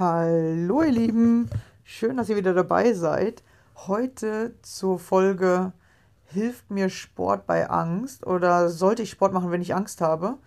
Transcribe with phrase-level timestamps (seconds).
[0.00, 1.50] Hallo ihr Lieben,
[1.84, 3.42] schön, dass ihr wieder dabei seid.
[3.86, 5.74] Heute zur Folge
[6.24, 10.38] Hilft mir Sport bei Angst oder sollte ich Sport machen, wenn ich Angst habe?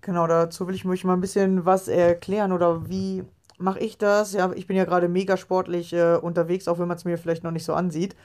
[0.00, 3.22] Genau, dazu will ich euch mal ein bisschen was erklären oder wie
[3.58, 4.32] mache ich das?
[4.32, 7.44] Ja, ich bin ja gerade mega sportlich äh, unterwegs, auch wenn man es mir vielleicht
[7.44, 8.16] noch nicht so ansieht.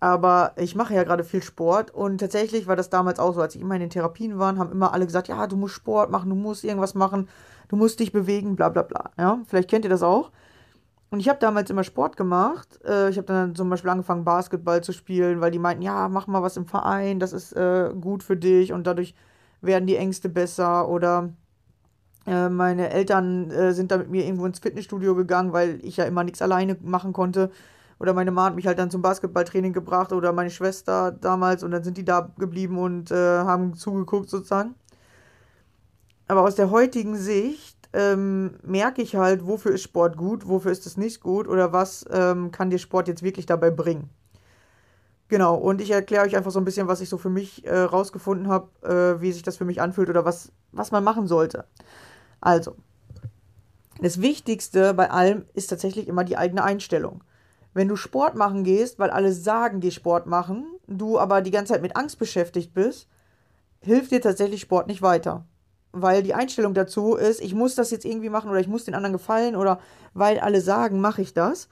[0.00, 3.54] Aber ich mache ja gerade viel Sport und tatsächlich war das damals auch so, als
[3.54, 6.28] ich immer in den Therapien war, haben immer alle gesagt, ja, du musst Sport machen,
[6.28, 7.28] du musst irgendwas machen
[7.68, 9.10] du musst dich bewegen, bla bla bla.
[9.18, 10.30] Ja, vielleicht kennt ihr das auch.
[11.10, 12.80] Und ich habe damals immer Sport gemacht.
[12.84, 16.26] Äh, ich habe dann zum Beispiel angefangen, Basketball zu spielen, weil die meinten, ja, mach
[16.26, 19.14] mal was im Verein, das ist äh, gut für dich und dadurch
[19.60, 20.88] werden die Ängste besser.
[20.88, 21.30] Oder
[22.26, 26.04] äh, meine Eltern äh, sind da mit mir irgendwo ins Fitnessstudio gegangen, weil ich ja
[26.04, 27.50] immer nichts alleine machen konnte.
[28.00, 31.70] Oder meine Mama hat mich halt dann zum Basketballtraining gebracht oder meine Schwester damals und
[31.70, 34.74] dann sind die da geblieben und äh, haben zugeguckt sozusagen.
[36.26, 40.86] Aber aus der heutigen Sicht ähm, merke ich halt, wofür ist Sport gut, wofür ist
[40.86, 44.10] es nicht gut oder was ähm, kann dir Sport jetzt wirklich dabei bringen.
[45.28, 47.78] Genau, und ich erkläre euch einfach so ein bisschen, was ich so für mich äh,
[47.78, 51.64] rausgefunden habe, äh, wie sich das für mich anfühlt oder was, was man machen sollte.
[52.40, 52.76] Also,
[54.00, 57.22] das Wichtigste bei allem ist tatsächlich immer die eigene Einstellung.
[57.72, 61.72] Wenn du Sport machen gehst, weil alle sagen, geh Sport machen, du aber die ganze
[61.72, 63.08] Zeit mit Angst beschäftigt bist,
[63.80, 65.46] hilft dir tatsächlich Sport nicht weiter
[65.94, 68.94] weil die Einstellung dazu ist, ich muss das jetzt irgendwie machen oder ich muss den
[68.94, 69.80] anderen gefallen oder
[70.12, 71.68] weil alle sagen, mache ich das,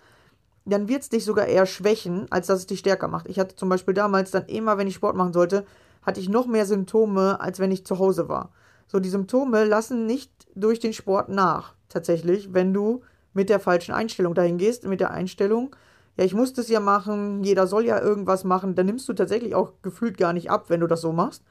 [0.64, 3.28] dann wird es dich sogar eher schwächen, als dass es dich stärker macht.
[3.28, 5.66] Ich hatte zum Beispiel damals dann immer, wenn ich Sport machen sollte,
[6.02, 8.50] hatte ich noch mehr Symptome, als wenn ich zu Hause war.
[8.86, 13.02] So, die Symptome lassen nicht durch den Sport nach, tatsächlich, wenn du
[13.34, 15.74] mit der falschen Einstellung dahin gehst, mit der Einstellung,
[16.16, 19.54] ja, ich muss das ja machen, jeder soll ja irgendwas machen, dann nimmst du tatsächlich
[19.54, 21.42] auch gefühlt gar nicht ab, wenn du das so machst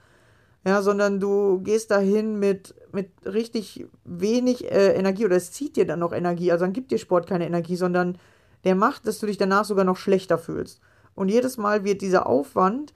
[0.65, 5.85] ja, sondern du gehst dahin mit, mit richtig wenig äh, Energie oder es zieht dir
[5.85, 8.17] dann noch Energie, also dann gibt dir Sport keine Energie, sondern
[8.63, 10.81] der macht, dass du dich danach sogar noch schlechter fühlst.
[11.15, 12.93] Und jedes Mal wird dieser Aufwand,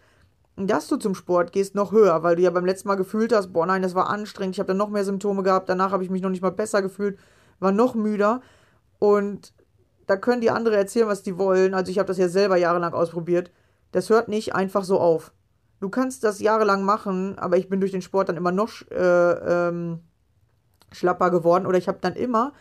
[0.57, 3.51] dass du zum Sport gehst, noch höher, weil du ja beim letzten Mal gefühlt hast,
[3.51, 6.09] boah nein, das war anstrengend, ich habe dann noch mehr Symptome gehabt, danach habe ich
[6.09, 7.17] mich noch nicht mal besser gefühlt,
[7.59, 8.41] war noch müder
[8.99, 9.53] und
[10.07, 11.73] da können die andere erzählen, was die wollen.
[11.73, 13.51] Also ich habe das ja selber jahrelang ausprobiert.
[13.91, 15.33] Das hört nicht einfach so auf.
[15.79, 18.97] Du kannst das jahrelang machen, aber ich bin durch den Sport dann immer noch äh,
[19.67, 19.99] ähm,
[20.91, 21.65] schlapper geworden.
[21.65, 22.53] Oder ich habe dann immer,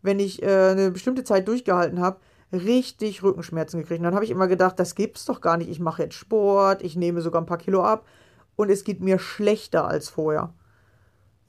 [0.00, 2.18] wenn ich äh, eine bestimmte Zeit durchgehalten habe,
[2.52, 4.00] richtig Rückenschmerzen gekriegt.
[4.00, 5.70] Und dann habe ich immer gedacht, das gibt's doch gar nicht.
[5.70, 8.04] Ich mache jetzt Sport, ich nehme sogar ein paar Kilo ab
[8.56, 10.52] und es geht mir schlechter als vorher.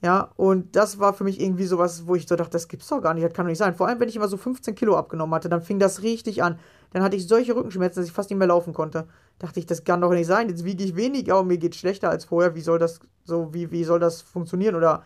[0.02, 3.00] Ja, und das war für mich irgendwie sowas, wo ich so dachte, das gibt's doch
[3.00, 3.74] gar nicht, das kann doch nicht sein.
[3.74, 6.58] Vor allem, wenn ich immer so 15 Kilo abgenommen hatte, dann fing das richtig an.
[6.92, 9.06] Dann hatte ich solche Rückenschmerzen, dass ich fast nicht mehr laufen konnte.
[9.38, 10.48] Dachte ich, das kann doch nicht sein.
[10.48, 12.54] Jetzt wiege ich weniger und mir geht schlechter als vorher.
[12.54, 14.74] Wie soll das so, wie, wie soll das funktionieren?
[14.74, 15.04] Oder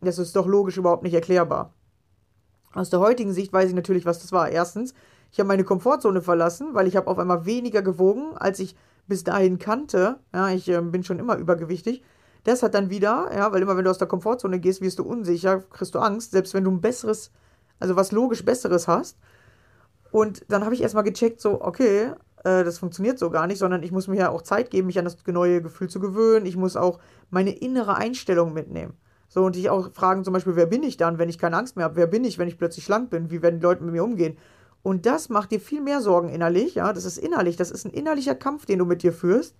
[0.00, 1.74] das ist doch logisch überhaupt nicht erklärbar.
[2.72, 4.48] Aus der heutigen Sicht weiß ich natürlich, was das war.
[4.48, 4.94] Erstens,
[5.32, 8.76] ich habe meine Komfortzone verlassen, weil ich habe auf einmal weniger gewogen, als ich
[9.06, 10.20] bis dahin kannte.
[10.32, 12.02] Ja, ich äh, bin schon immer übergewichtig.
[12.44, 15.04] Das hat dann wieder, ja, weil immer wenn du aus der Komfortzone gehst, wirst du
[15.04, 17.32] unsicher, kriegst du Angst, selbst wenn du ein besseres,
[17.80, 19.18] also was logisch Besseres hast.
[20.10, 22.12] Und dann habe ich erstmal gecheckt, so, okay,
[22.44, 24.98] äh, das funktioniert so gar nicht, sondern ich muss mir ja auch Zeit geben, mich
[24.98, 26.46] an das neue Gefühl zu gewöhnen.
[26.46, 26.98] Ich muss auch
[27.30, 28.94] meine innere Einstellung mitnehmen.
[29.28, 31.76] So, und dich auch fragen, zum Beispiel, wer bin ich dann, wenn ich keine Angst
[31.76, 31.96] mehr habe?
[31.96, 33.30] Wer bin ich, wenn ich plötzlich schlank bin?
[33.30, 34.38] Wie werden die Leute mit mir umgehen?
[34.82, 36.92] Und das macht dir viel mehr Sorgen innerlich, ja.
[36.92, 39.54] Das ist innerlich, das ist ein innerlicher Kampf, den du mit dir führst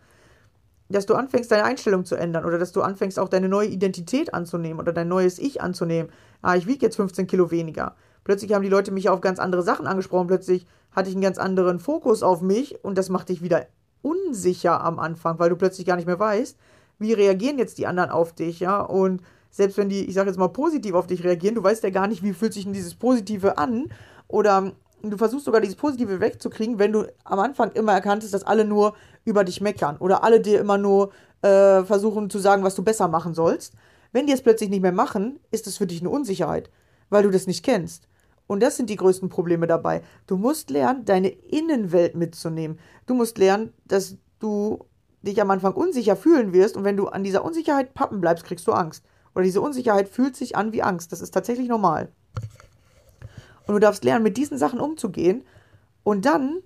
[0.88, 4.32] dass du anfängst, deine Einstellung zu ändern oder dass du anfängst, auch deine neue Identität
[4.32, 6.10] anzunehmen oder dein neues Ich anzunehmen.
[6.40, 7.94] Ah, ich wiege jetzt 15 Kilo weniger.
[8.24, 10.28] Plötzlich haben die Leute mich auf ganz andere Sachen angesprochen.
[10.28, 10.66] Plötzlich
[10.98, 13.66] hatte ich einen ganz anderen Fokus auf mich und das macht dich wieder
[14.02, 16.58] unsicher am Anfang, weil du plötzlich gar nicht mehr weißt,
[16.98, 18.80] wie reagieren jetzt die anderen auf dich, ja?
[18.80, 21.90] Und selbst wenn die, ich sage jetzt mal, positiv auf dich reagieren, du weißt ja
[21.90, 23.86] gar nicht, wie fühlt sich denn dieses Positive an
[24.26, 24.72] oder
[25.02, 28.94] du versuchst sogar dieses Positive wegzukriegen, wenn du am Anfang immer erkanntest, dass alle nur
[29.24, 31.12] über dich meckern oder alle dir immer nur
[31.42, 33.74] äh, versuchen zu sagen, was du besser machen sollst.
[34.12, 36.70] Wenn die es plötzlich nicht mehr machen, ist es für dich eine Unsicherheit,
[37.10, 38.08] weil du das nicht kennst.
[38.48, 40.02] Und das sind die größten Probleme dabei.
[40.26, 42.80] Du musst lernen, deine Innenwelt mitzunehmen.
[43.06, 44.86] Du musst lernen, dass du
[45.22, 48.66] dich am Anfang unsicher fühlen wirst und wenn du an dieser Unsicherheit pappen bleibst, kriegst
[48.66, 49.04] du Angst.
[49.34, 51.12] Oder diese Unsicherheit fühlt sich an wie Angst.
[51.12, 52.10] Das ist tatsächlich normal.
[53.66, 55.44] Und du darfst lernen, mit diesen Sachen umzugehen.
[56.02, 56.60] Und dann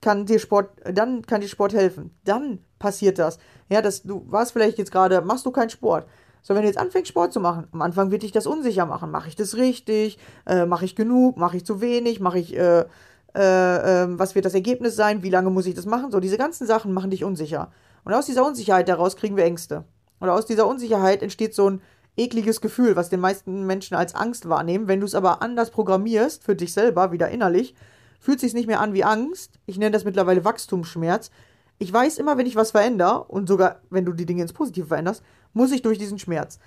[0.00, 2.14] kann dir Sport, dann kann dir Sport helfen.
[2.24, 3.38] Dann passiert das.
[3.68, 6.06] Ja, dass du warst vielleicht jetzt gerade, machst du keinen Sport.
[6.42, 9.10] So, wenn du jetzt anfängst, Sport zu machen, am Anfang wird dich das unsicher machen.
[9.10, 10.18] Mache ich das richtig?
[10.46, 11.36] Äh, mache ich genug?
[11.36, 12.20] Mache ich zu wenig?
[12.20, 12.84] Mache ich, äh,
[13.34, 15.22] äh, ähm, was wird das Ergebnis sein?
[15.22, 16.10] Wie lange muss ich das machen?
[16.10, 17.70] So, diese ganzen Sachen machen dich unsicher.
[18.04, 19.84] Und aus dieser Unsicherheit heraus kriegen wir Ängste.
[20.20, 21.82] Und aus dieser Unsicherheit entsteht so ein
[22.16, 24.88] ekliges Gefühl, was den meisten Menschen als Angst wahrnehmen.
[24.88, 27.74] Wenn du es aber anders programmierst, für dich selber, wieder innerlich,
[28.18, 29.58] fühlt sich nicht mehr an wie Angst.
[29.66, 31.30] Ich nenne das mittlerweile Wachstumsschmerz.
[31.78, 34.86] Ich weiß immer, wenn ich was verändere, und sogar wenn du die Dinge ins Positive
[34.86, 35.22] veränderst,
[35.52, 36.58] muss ich durch diesen Schmerz.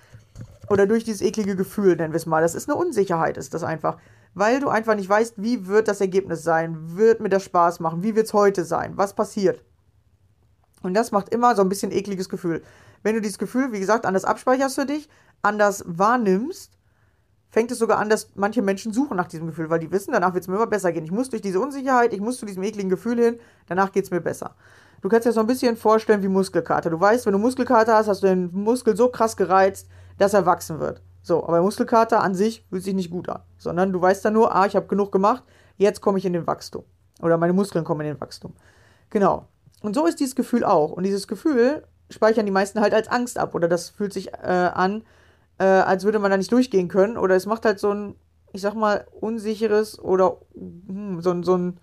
[0.69, 2.41] Oder durch dieses eklige Gefühl, nennen wir es mal.
[2.41, 3.97] Das ist eine Unsicherheit, ist das einfach.
[4.33, 6.95] Weil du einfach nicht weißt, wie wird das Ergebnis sein?
[6.95, 8.03] Wird mir das Spaß machen?
[8.03, 8.93] Wie wird es heute sein?
[8.95, 9.63] Was passiert?
[10.81, 12.63] Und das macht immer so ein bisschen ekliges Gefühl.
[13.03, 15.09] Wenn du dieses Gefühl, wie gesagt, anders abspeicherst für dich,
[15.41, 16.77] anders wahrnimmst,
[17.49, 20.33] fängt es sogar an, dass manche Menschen suchen nach diesem Gefühl, weil die wissen, danach
[20.33, 21.03] wird es mir immer besser gehen.
[21.03, 24.11] Ich muss durch diese Unsicherheit, ich muss zu diesem ekligen Gefühl hin, danach geht es
[24.11, 24.55] mir besser.
[25.01, 26.89] Du kannst dir so ein bisschen vorstellen wie Muskelkater.
[26.89, 29.87] Du weißt, wenn du Muskelkater hast, hast du den Muskel so krass gereizt,
[30.17, 31.01] dass er wachsen wird.
[31.23, 34.55] So, aber Muskelkater an sich fühlt sich nicht gut an, sondern du weißt dann nur,
[34.55, 35.43] ah, ich habe genug gemacht,
[35.77, 36.83] jetzt komme ich in den Wachstum.
[37.21, 38.53] Oder meine Muskeln kommen in den Wachstum.
[39.09, 39.47] Genau.
[39.81, 40.91] Und so ist dieses Gefühl auch.
[40.91, 43.55] Und dieses Gefühl speichern die meisten halt als Angst ab.
[43.55, 45.03] Oder das fühlt sich äh, an,
[45.57, 47.17] äh, als würde man da nicht durchgehen können.
[47.17, 48.15] Oder es macht halt so ein,
[48.53, 51.79] ich sag mal, unsicheres oder hm, so, so ein,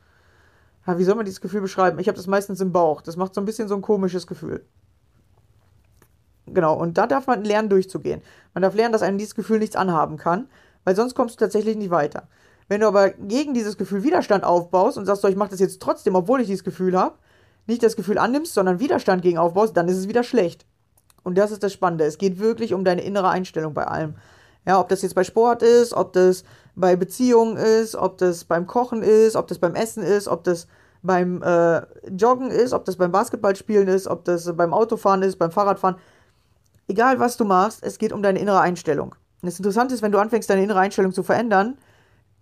[0.88, 1.98] ja, wie soll man dieses Gefühl beschreiben?
[1.98, 3.02] Ich habe das meistens im Bauch.
[3.02, 4.64] Das macht so ein bisschen so ein komisches Gefühl.
[6.46, 8.22] Genau, und da darf man lernen, durchzugehen.
[8.54, 10.48] Man darf lernen, dass einem dieses Gefühl nichts anhaben kann,
[10.84, 12.26] weil sonst kommst du tatsächlich nicht weiter.
[12.68, 15.82] Wenn du aber gegen dieses Gefühl Widerstand aufbaust und sagst, so, ich mache das jetzt
[15.82, 17.16] trotzdem, obwohl ich dieses Gefühl habe,
[17.66, 20.64] nicht das Gefühl annimmst, sondern Widerstand gegen aufbaust, dann ist es wieder schlecht.
[21.22, 22.04] Und das ist das Spannende.
[22.04, 24.14] Es geht wirklich um deine innere Einstellung bei allem.
[24.68, 26.44] Ja, ob das jetzt bei Sport ist, ob das
[26.76, 30.66] bei Beziehungen ist, ob das beim Kochen ist, ob das beim Essen ist, ob das
[31.02, 35.50] beim äh, Joggen ist, ob das beim Basketballspielen ist, ob das beim Autofahren ist, beim
[35.50, 35.96] Fahrradfahren.
[36.86, 39.12] Egal was du machst, es geht um deine innere Einstellung.
[39.40, 41.78] Und das Interessante ist, wenn du anfängst, deine innere Einstellung zu verändern,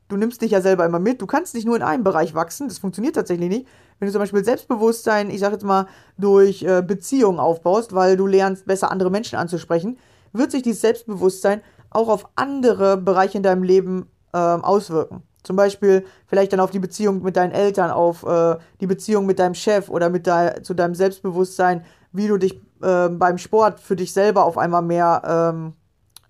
[0.08, 1.22] du nimmst dich ja selber immer mit.
[1.22, 3.68] Du kannst nicht nur in einem Bereich wachsen, das funktioniert tatsächlich nicht.
[4.00, 5.86] Wenn du zum Beispiel Selbstbewusstsein, ich sag jetzt mal,
[6.18, 9.96] durch äh, Beziehungen aufbaust, weil du lernst, besser andere Menschen anzusprechen,
[10.32, 11.60] wird sich dieses Selbstbewusstsein
[11.96, 15.22] auch auf andere Bereiche in deinem Leben äh, auswirken.
[15.42, 19.38] Zum Beispiel vielleicht dann auf die Beziehung mit deinen Eltern, auf äh, die Beziehung mit
[19.38, 23.96] deinem Chef oder mit de zu deinem Selbstbewusstsein, wie du dich äh, beim Sport für
[23.96, 25.72] dich selber auf einmal mehr, ähm,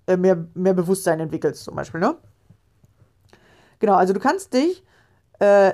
[0.06, 2.14] äh, mehr, mehr Bewusstsein entwickelst, zum Beispiel, ne?
[3.78, 4.84] Genau, also du kannst dich
[5.38, 5.72] äh,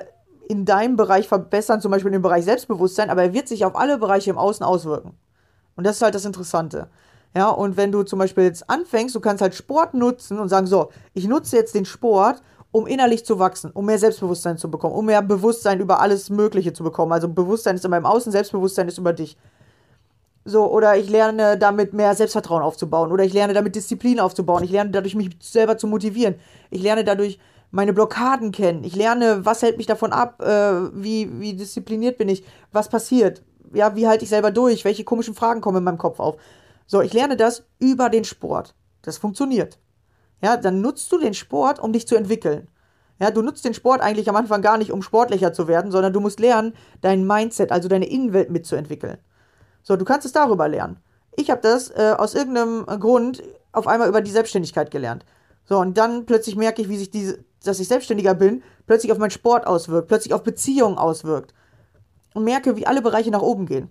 [0.49, 3.97] in deinem Bereich verbessern, zum Beispiel im Bereich Selbstbewusstsein, aber er wird sich auf alle
[3.97, 5.17] Bereiche im Außen auswirken.
[5.75, 6.89] Und das ist halt das Interessante.
[7.35, 10.67] Ja, und wenn du zum Beispiel jetzt anfängst, du kannst halt Sport nutzen und sagen,
[10.67, 14.95] so, ich nutze jetzt den Sport, um innerlich zu wachsen, um mehr Selbstbewusstsein zu bekommen,
[14.95, 17.11] um mehr Bewusstsein über alles Mögliche zu bekommen.
[17.11, 19.37] Also Bewusstsein ist immer im Außen, Selbstbewusstsein ist über dich.
[20.45, 23.11] So, oder ich lerne damit mehr Selbstvertrauen aufzubauen.
[23.11, 24.63] Oder ich lerne damit Disziplin aufzubauen.
[24.63, 26.35] Ich lerne dadurch, mich selber zu motivieren.
[26.69, 27.39] Ich lerne dadurch,
[27.71, 28.83] meine Blockaden kennen.
[28.83, 33.41] Ich lerne, was hält mich davon ab, äh, wie, wie diszipliniert bin ich, was passiert.
[33.73, 36.37] Ja, wie halte ich selber durch, welche komischen Fragen kommen in meinem Kopf auf.
[36.85, 38.75] So, ich lerne das über den Sport.
[39.01, 39.79] Das funktioniert.
[40.41, 42.69] Ja, dann nutzt du den Sport, um dich zu entwickeln.
[43.19, 46.11] Ja, du nutzt den Sport eigentlich am Anfang gar nicht, um sportlicher zu werden, sondern
[46.11, 49.17] du musst lernen, dein Mindset, also deine Innenwelt mitzuentwickeln.
[49.83, 50.99] So, du kannst es darüber lernen.
[51.35, 55.25] Ich habe das äh, aus irgendeinem Grund auf einmal über die Selbstständigkeit gelernt.
[55.65, 59.17] So, und dann plötzlich merke ich, wie sich diese, dass ich selbstständiger bin, plötzlich auf
[59.17, 61.53] meinen Sport auswirkt, plötzlich auf Beziehungen auswirkt.
[62.33, 63.89] Und merke, wie alle Bereiche nach oben gehen.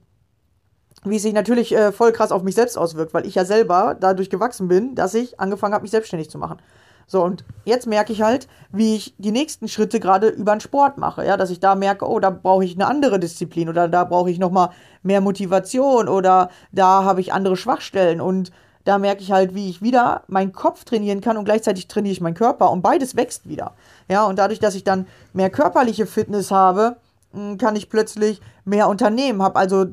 [1.04, 3.96] Wie es sich natürlich äh, voll krass auf mich selbst auswirkt, weil ich ja selber
[3.98, 6.58] dadurch gewachsen bin, dass ich angefangen habe, mich selbstständig zu machen.
[7.06, 10.98] So, und jetzt merke ich halt, wie ich die nächsten Schritte gerade über den Sport
[10.98, 11.26] mache.
[11.26, 14.30] Ja, dass ich da merke, oh, da brauche ich eine andere Disziplin oder da brauche
[14.30, 14.70] ich nochmal
[15.02, 18.52] mehr Motivation oder da habe ich andere Schwachstellen und
[18.84, 22.20] da merke ich halt, wie ich wieder meinen Kopf trainieren kann und gleichzeitig trainiere ich
[22.20, 23.74] meinen Körper und beides wächst wieder.
[24.08, 26.96] Ja, und dadurch, dass ich dann mehr körperliche Fitness habe,
[27.32, 29.86] hm, kann ich plötzlich mehr Unternehmen, habe also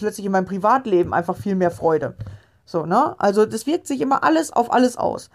[0.00, 2.16] plötzlich in meinem Privatleben einfach viel mehr Freude.
[2.64, 3.14] So, ne?
[3.18, 5.30] Also das wirkt sich immer alles auf alles aus.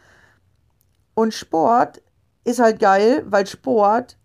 [1.14, 2.02] Und Sport
[2.44, 4.18] ist halt geil, weil Sport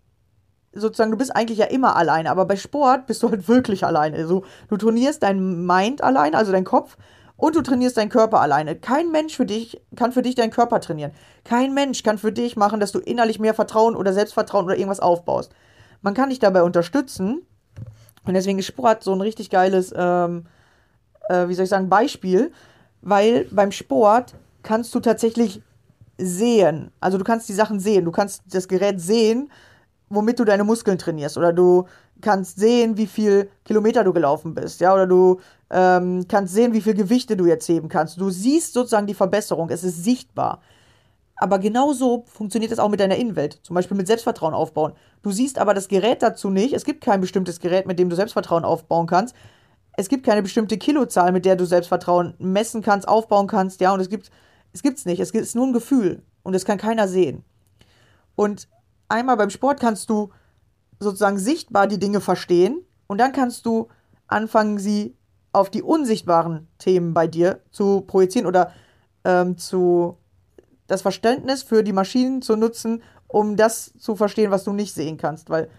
[0.73, 4.17] sozusagen, du bist eigentlich ja immer alleine, aber bei Sport bist du halt wirklich alleine.
[4.17, 6.97] Also, du trainierst dein Mind alleine, also dein Kopf,
[7.35, 8.75] und du trainierst deinen Körper alleine.
[8.75, 11.11] Kein Mensch für dich kann für dich deinen Körper trainieren.
[11.43, 14.99] Kein Mensch kann für dich machen, dass du innerlich mehr Vertrauen oder Selbstvertrauen oder irgendwas
[14.99, 15.51] aufbaust.
[16.01, 17.41] Man kann dich dabei unterstützen.
[18.25, 20.45] Und deswegen ist Sport so ein richtig geiles, ähm,
[21.29, 22.51] äh, wie soll ich sagen, Beispiel,
[23.01, 25.61] weil beim Sport kannst du tatsächlich
[26.17, 26.91] sehen.
[26.99, 28.05] Also du kannst die Sachen sehen.
[28.05, 29.51] Du kannst das Gerät sehen,
[30.09, 31.37] womit du deine Muskeln trainierst.
[31.37, 31.87] Oder du
[32.21, 34.81] kannst sehen, wie viel Kilometer du gelaufen bist.
[34.81, 35.39] Ja, oder du
[35.71, 38.19] ähm, kannst sehen, wie viel Gewichte du jetzt heben kannst.
[38.19, 39.69] Du siehst sozusagen die Verbesserung.
[39.69, 40.61] Es ist sichtbar.
[41.41, 43.59] Aber genauso funktioniert es auch mit deiner Innenwelt.
[43.63, 44.93] Zum Beispiel mit Selbstvertrauen aufbauen.
[45.23, 46.73] Du siehst aber das Gerät dazu nicht.
[46.73, 49.35] Es gibt kein bestimmtes Gerät, mit dem du Selbstvertrauen aufbauen kannst.
[49.97, 53.81] Es gibt keine bestimmte Kilozahl, mit der du Selbstvertrauen messen kannst, aufbauen kannst.
[53.81, 54.29] Ja, und es gibt
[54.71, 55.19] es gibt's nicht.
[55.19, 57.43] Es ist nur ein Gefühl und es kann keiner sehen.
[58.35, 58.67] Und
[59.09, 60.29] einmal beim Sport kannst du
[60.99, 63.87] sozusagen sichtbar die Dinge verstehen und dann kannst du
[64.27, 65.17] anfangen, sie
[65.53, 68.71] auf die unsichtbaren Themen bei dir zu projizieren oder
[69.25, 70.20] ähm, zu
[70.91, 75.17] das Verständnis für die Maschinen zu nutzen, um das zu verstehen, was du nicht sehen
[75.17, 75.49] kannst.
[75.49, 75.69] Weil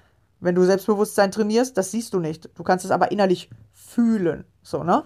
[0.40, 2.50] wenn du Selbstbewusstsein trainierst, das siehst du nicht.
[2.54, 4.44] Du kannst es aber innerlich fühlen.
[4.62, 5.04] So, ne?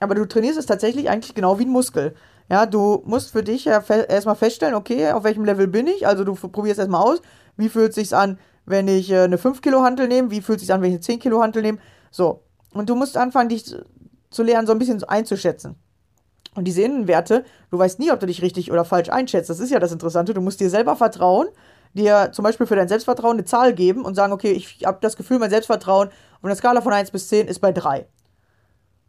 [0.00, 2.14] Aber du trainierst es tatsächlich eigentlich genau wie ein Muskel.
[2.50, 6.06] Ja, du musst für dich ja fe erstmal feststellen, okay, auf welchem Level bin ich?
[6.06, 7.22] Also du probierst erstmal aus,
[7.56, 10.58] wie fühlt es sich an, wenn ich äh, eine 5 Kilo Hantel nehme, wie fühlt
[10.58, 11.78] es sich an, wenn ich eine 10 Kilo Hantel nehme.
[12.10, 12.42] So.
[12.72, 13.74] Und du musst anfangen, dich
[14.30, 15.76] zu lernen, so ein bisschen einzuschätzen.
[16.54, 19.50] Und diese Innenwerte, du weißt nie, ob du dich richtig oder falsch einschätzt.
[19.50, 20.34] Das ist ja das Interessante.
[20.34, 21.48] Du musst dir selber vertrauen,
[21.94, 25.16] dir zum Beispiel für dein Selbstvertrauen eine Zahl geben und sagen, okay, ich habe das
[25.16, 28.06] Gefühl, mein Selbstvertrauen auf einer Skala von 1 bis 10 ist bei 3.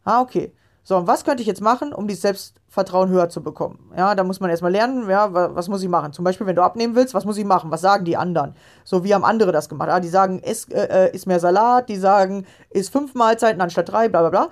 [0.04, 0.52] Ah, okay.
[0.88, 3.90] So, und was könnte ich jetzt machen, um dieses Selbstvertrauen höher zu bekommen?
[3.96, 6.12] Ja, da muss man erstmal lernen, ja, was muss ich machen?
[6.12, 7.72] Zum Beispiel, wenn du abnehmen willst, was muss ich machen?
[7.72, 8.54] Was sagen die anderen?
[8.84, 9.88] So, wie haben andere das gemacht?
[9.88, 14.08] Ja, die sagen, iss, äh, iss mehr Salat, die sagen, iss fünf Mahlzeiten anstatt drei,
[14.08, 14.48] bla bla bla.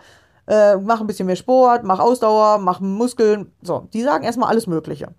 [0.46, 3.52] Äh, mach ein bisschen mehr Sport, mach Ausdauer, mach Muskeln.
[3.62, 5.14] So, die sagen erstmal alles Mögliche.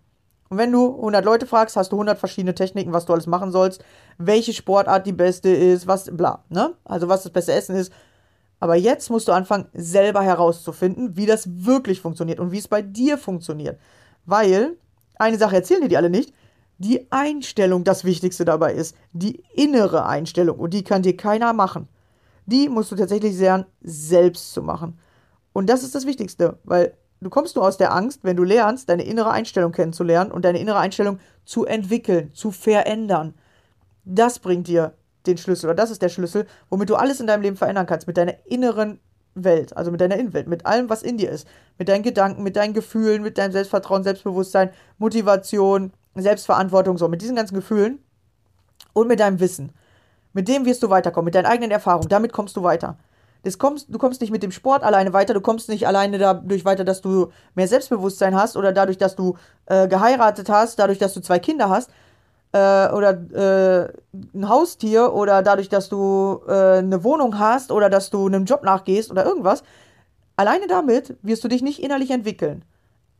[0.50, 3.52] Und wenn du 100 Leute fragst, hast du 100 verschiedene Techniken, was du alles machen
[3.52, 3.84] sollst,
[4.18, 6.74] welche Sportart die beste ist, was, bla, ne?
[6.84, 7.92] Also, was das beste Essen ist,
[8.60, 12.82] aber jetzt musst du anfangen, selber herauszufinden, wie das wirklich funktioniert und wie es bei
[12.82, 13.80] dir funktioniert.
[14.26, 14.78] Weil,
[15.18, 16.34] eine Sache erzählen dir die alle nicht,
[16.78, 18.96] die Einstellung das Wichtigste dabei ist.
[19.14, 20.60] Die innere Einstellung.
[20.60, 21.88] Und die kann dir keiner machen.
[22.46, 25.00] Die musst du tatsächlich lernen, selbst zu machen.
[25.56, 28.90] Und das ist das Wichtigste, weil du kommst nur aus der Angst, wenn du lernst,
[28.90, 33.36] deine innere Einstellung kennenzulernen und deine innere Einstellung zu entwickeln, zu verändern.
[34.04, 34.96] Das bringt dir
[35.26, 38.06] den Schlüssel, oder das ist der Schlüssel, womit du alles in deinem Leben verändern kannst,
[38.06, 39.00] mit deiner inneren
[39.34, 41.48] Welt, also mit deiner Innenwelt, mit allem, was in dir ist,
[41.78, 47.38] mit deinen Gedanken, mit deinen Gefühlen, mit deinem Selbstvertrauen, Selbstbewusstsein, Motivation, Selbstverantwortung, so, mit diesen
[47.38, 48.00] ganzen Gefühlen
[48.92, 49.72] und mit deinem Wissen.
[50.34, 52.98] Mit dem wirst du weiterkommen, mit deinen eigenen Erfahrungen, damit kommst du weiter.
[53.46, 56.66] Das kommst, du kommst nicht mit dem Sport alleine weiter, du kommst nicht alleine dadurch
[56.66, 59.38] weiter, dass du mehr Selbstbewusstsein hast oder dadurch, dass du
[59.68, 61.92] äh, geheiratet hast, dadurch, dass du zwei Kinder hast,
[62.54, 63.94] äh, oder äh,
[64.34, 68.64] ein Haustier oder dadurch, dass du äh, eine Wohnung hast oder dass du einem Job
[68.64, 69.62] nachgehst oder irgendwas,
[70.38, 72.66] alleine damit wirst du dich nicht innerlich entwickeln.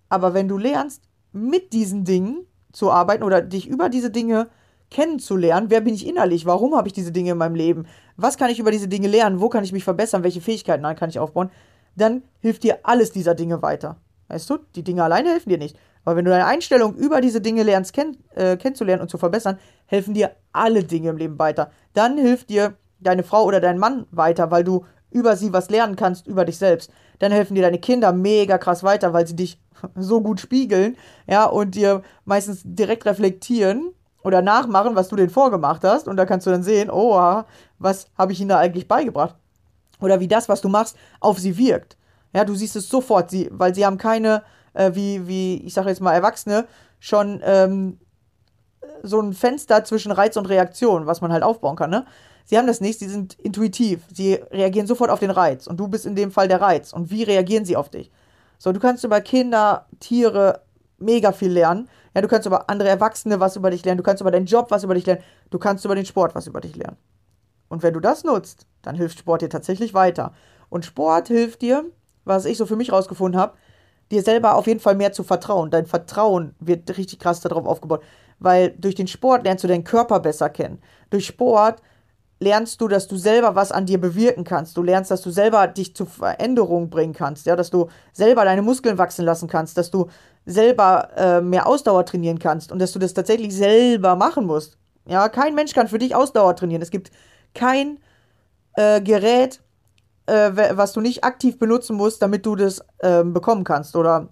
[0.10, 1.04] Aber wenn du lernst,
[1.34, 4.48] mit diesen Dingen zu arbeiten oder dich über diese Dinge
[4.96, 7.86] kennenzulernen, wer bin ich innerlich, warum habe ich diese Dinge in meinem Leben,
[8.16, 11.10] was kann ich über diese Dinge lernen, wo kann ich mich verbessern, welche Fähigkeiten kann
[11.10, 11.50] ich aufbauen,
[11.98, 13.98] dann hilft dir alles dieser Dinge weiter.
[14.30, 15.78] Weißt du, die Dinge alleine helfen dir nicht.
[16.06, 19.60] Aber wenn du deine Einstellung über diese Dinge lernst, kenn, äh, kennenzulernen und zu verbessern,
[19.86, 21.72] helfen dir alle Dinge im Leben weiter.
[21.94, 25.98] Dann hilft dir deine Frau oder dein Mann weiter, weil du über sie was lernen
[25.98, 26.90] kannst, über dich selbst.
[27.20, 29.60] Dann helfen dir deine Kinder mega krass weiter, weil sie dich
[29.96, 30.96] so gut spiegeln,
[31.28, 33.92] ja, und dir meistens direkt reflektieren
[34.26, 36.08] oder nachmachen, was du denen vorgemacht hast.
[36.08, 37.44] Und da kannst du dann sehen, oh,
[37.80, 39.36] was habe ich ihnen da eigentlich beigebracht?
[40.02, 41.96] Oder wie das, was du machst, auf sie wirkt.
[42.34, 45.90] Ja, du siehst es sofort, sie, weil sie haben keine äh, wie, wie, ich sage
[45.90, 46.66] jetzt mal, Erwachsene
[47.00, 47.98] schon ähm,
[49.04, 52.06] so ein Fenster zwischen Reiz und Reaktion, was man halt aufbauen kann, ne?
[52.48, 54.02] Sie haben das nicht, sie sind intuitiv.
[54.14, 55.66] Sie reagieren sofort auf den Reiz.
[55.66, 56.94] Und du bist in dem Fall der Reiz.
[56.94, 58.12] Und wie reagieren sie auf dich?
[58.60, 60.62] So, du kannst über Kinder, Tiere
[61.00, 61.90] mega viel lernen.
[62.16, 63.98] Ja, du kannst über andere Erwachsene was über dich lernen.
[63.98, 65.22] Du kannst über deinen Job was über dich lernen.
[65.50, 66.98] Du kannst über den Sport was über dich lernen.
[67.68, 70.34] Und wenn du das nutzt, dann hilft Sport dir tatsächlich weiter.
[70.70, 71.84] Und Sport hilft dir,
[72.24, 73.58] was ich so für mich rausgefunden habe,
[74.12, 75.72] dir selber auf jeden Fall mehr zu vertrauen.
[75.72, 78.02] Dein Vertrauen wird richtig krass darauf aufgebaut.
[78.40, 80.82] Weil durch den Sport lernst du deinen Körper besser kennen.
[81.10, 81.82] Durch Sport
[82.40, 84.78] lernst du, dass du selber was an dir bewirken kannst.
[84.78, 87.46] Du lernst, dass du selber dich zu Veränderungen bringen kannst.
[87.46, 89.78] Ja, dass du selber deine Muskeln wachsen lassen kannst.
[89.78, 90.10] Dass du
[90.46, 92.72] selber äh, mehr Ausdauer trainieren kannst.
[92.72, 94.78] Und dass du das tatsächlich selber machen musst.
[95.08, 96.82] Ja, kein Mensch kann für dich Ausdauer trainieren.
[96.82, 97.12] Es gibt
[97.54, 98.00] kein
[98.76, 99.62] äh, Gerät,
[100.26, 103.96] äh, was du nicht aktiv benutzen musst, damit du das äh, bekommen kannst.
[103.96, 104.30] Oder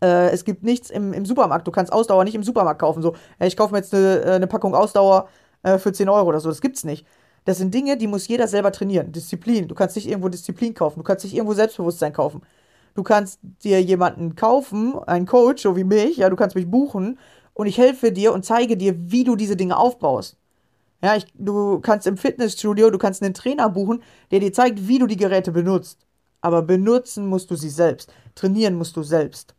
[0.00, 1.66] äh, es gibt nichts im, im Supermarkt.
[1.66, 3.02] Du kannst Ausdauer nicht im Supermarkt kaufen.
[3.02, 5.28] So, ich kaufe mir jetzt eine, eine Packung Ausdauer
[5.62, 6.48] äh, für 10 Euro oder so.
[6.48, 7.06] Das gibt's nicht.
[7.44, 9.12] Das sind Dinge, die muss jeder selber trainieren.
[9.12, 9.68] Disziplin.
[9.68, 11.00] Du kannst nicht irgendwo Disziplin kaufen.
[11.00, 12.42] Du kannst nicht irgendwo Selbstbewusstsein kaufen.
[12.94, 17.18] Du kannst dir jemanden kaufen, einen Coach, so wie mich, ja, du kannst mich buchen
[17.52, 20.36] und ich helfe dir und zeige dir, wie du diese Dinge aufbaust.
[21.02, 24.98] Ja, ich, du kannst im Fitnessstudio, du kannst einen Trainer buchen, der dir zeigt, wie
[24.98, 25.98] du die Geräte benutzt.
[26.40, 28.12] Aber benutzen musst du sie selbst.
[28.34, 29.54] Trainieren musst du selbst.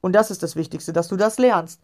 [0.00, 1.80] Und das ist das Wichtigste, dass du das lernst.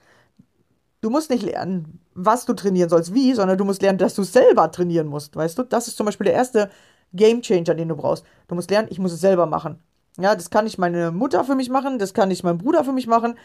[1.03, 4.23] Du musst nicht lernen, was du trainieren sollst, wie, sondern du musst lernen, dass du
[4.23, 5.35] selber trainieren musst.
[5.37, 6.71] Weißt du, das ist zum Beispiel der erste
[7.13, 8.25] Game Changer, den du brauchst.
[8.49, 9.79] Du musst lernen, ich muss es selber machen.
[10.19, 12.93] Ja, das kann nicht meine Mutter für mich machen, das kann nicht mein Bruder für
[12.93, 13.39] mich machen,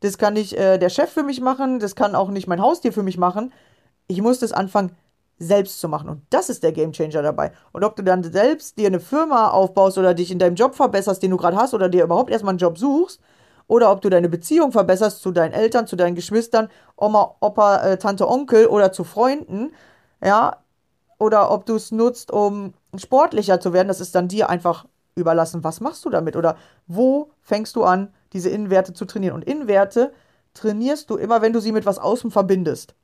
[0.00, 2.92] das kann nicht äh, der Chef für mich machen, das kann auch nicht mein Haustier
[2.92, 3.52] für mich machen
[4.06, 4.96] ich muss das anfangen,
[5.38, 6.08] selbst zu machen.
[6.08, 7.52] Und das ist der Gamechanger dabei.
[7.72, 11.22] Und ob du dann selbst dir eine Firma aufbaust oder dich in deinem Job verbesserst,
[11.22, 13.20] den du gerade hast, oder dir überhaupt erstmal einen Job suchst,
[13.66, 17.98] oder ob du deine Beziehung verbesserst zu deinen Eltern, zu deinen Geschwistern, Oma, Opa, äh,
[17.98, 19.72] Tante, Onkel oder zu Freunden,
[20.22, 20.58] ja,
[21.18, 24.84] oder ob du es nutzt, um sportlicher zu werden, das ist dann dir einfach
[25.16, 25.64] überlassen.
[25.64, 26.36] Was machst du damit?
[26.36, 29.34] Oder wo fängst du an, diese Innenwerte zu trainieren?
[29.34, 30.12] Und Innenwerte
[30.54, 32.94] trainierst du immer, wenn du sie mit was außen verbindest.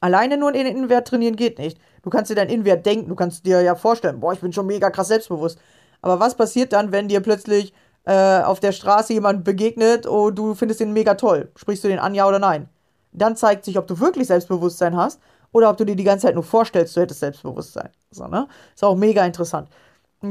[0.00, 1.78] Alleine nur einen Innenwert trainieren geht nicht.
[2.02, 4.66] Du kannst dir deinen Innenwert denken, du kannst dir ja vorstellen, boah, ich bin schon
[4.66, 5.58] mega krass selbstbewusst.
[6.00, 7.72] Aber was passiert dann, wenn dir plötzlich
[8.04, 11.50] äh, auf der Straße jemand begegnet und du findest ihn mega toll?
[11.56, 12.68] Sprichst du den an, ja oder nein?
[13.12, 15.20] Dann zeigt sich, ob du wirklich Selbstbewusstsein hast
[15.52, 17.90] oder ob du dir die ganze Zeit nur vorstellst, du hättest Selbstbewusstsein.
[18.10, 18.48] So, ne?
[18.74, 19.68] Ist auch mega interessant.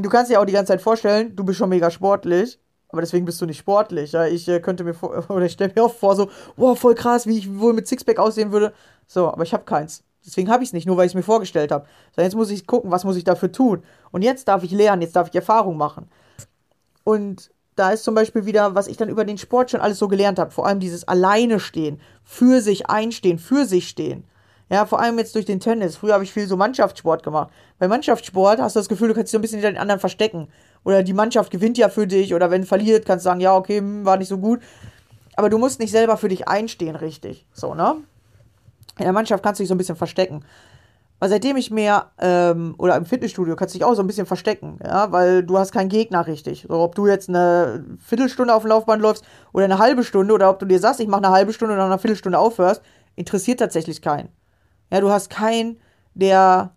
[0.02, 3.24] Du kannst dir auch die ganze Zeit vorstellen, du bist schon mega sportlich, aber deswegen
[3.24, 4.12] bist du nicht sportlich.
[4.12, 4.26] Ja?
[4.26, 7.26] Ich äh, könnte mir vor, oder ich stelle mir auch vor, so, wow, voll krass,
[7.26, 8.72] wie ich wohl mit Sixpack aussehen würde.
[9.06, 10.02] So, aber ich habe keins.
[10.26, 11.86] Deswegen habe ich es nicht, nur weil ich es mir vorgestellt habe.
[12.16, 13.82] So, jetzt muss ich gucken, was muss ich dafür tun.
[14.10, 16.08] Und jetzt darf ich lernen, jetzt darf ich Erfahrung machen.
[17.04, 20.08] Und da ist zum Beispiel wieder, was ich dann über den Sport schon alles so
[20.08, 20.50] gelernt habe.
[20.50, 24.24] Vor allem dieses Alleine stehen, für sich einstehen, für sich stehen.
[24.70, 25.96] Ja, vor allem jetzt durch den Tennis.
[25.96, 27.52] Früher habe ich viel so Mannschaftssport gemacht.
[27.78, 30.00] Bei Mannschaftssport hast du das Gefühl, du kannst dich so ein bisschen hinter den anderen
[30.00, 30.48] verstecken.
[30.84, 32.34] Oder die Mannschaft gewinnt ja für dich.
[32.34, 34.60] Oder wenn verliert, kannst du sagen, ja, okay, hm, war nicht so gut.
[35.36, 37.46] Aber du musst nicht selber für dich einstehen, richtig.
[37.52, 37.96] So, ne?
[38.98, 40.44] in der Mannschaft kannst du dich so ein bisschen verstecken.
[41.20, 44.26] Aber seitdem ich mehr, ähm, oder im Fitnessstudio kannst du dich auch so ein bisschen
[44.26, 46.66] verstecken, ja, weil du hast keinen Gegner richtig.
[46.68, 50.50] So, ob du jetzt eine Viertelstunde auf dem Laufband läufst oder eine halbe Stunde oder
[50.50, 52.82] ob du dir sagst, ich mache eine halbe Stunde und nach einer Viertelstunde aufhörst,
[53.16, 54.28] interessiert tatsächlich keinen.
[54.90, 55.78] Ja, du hast keinen,
[56.14, 56.72] der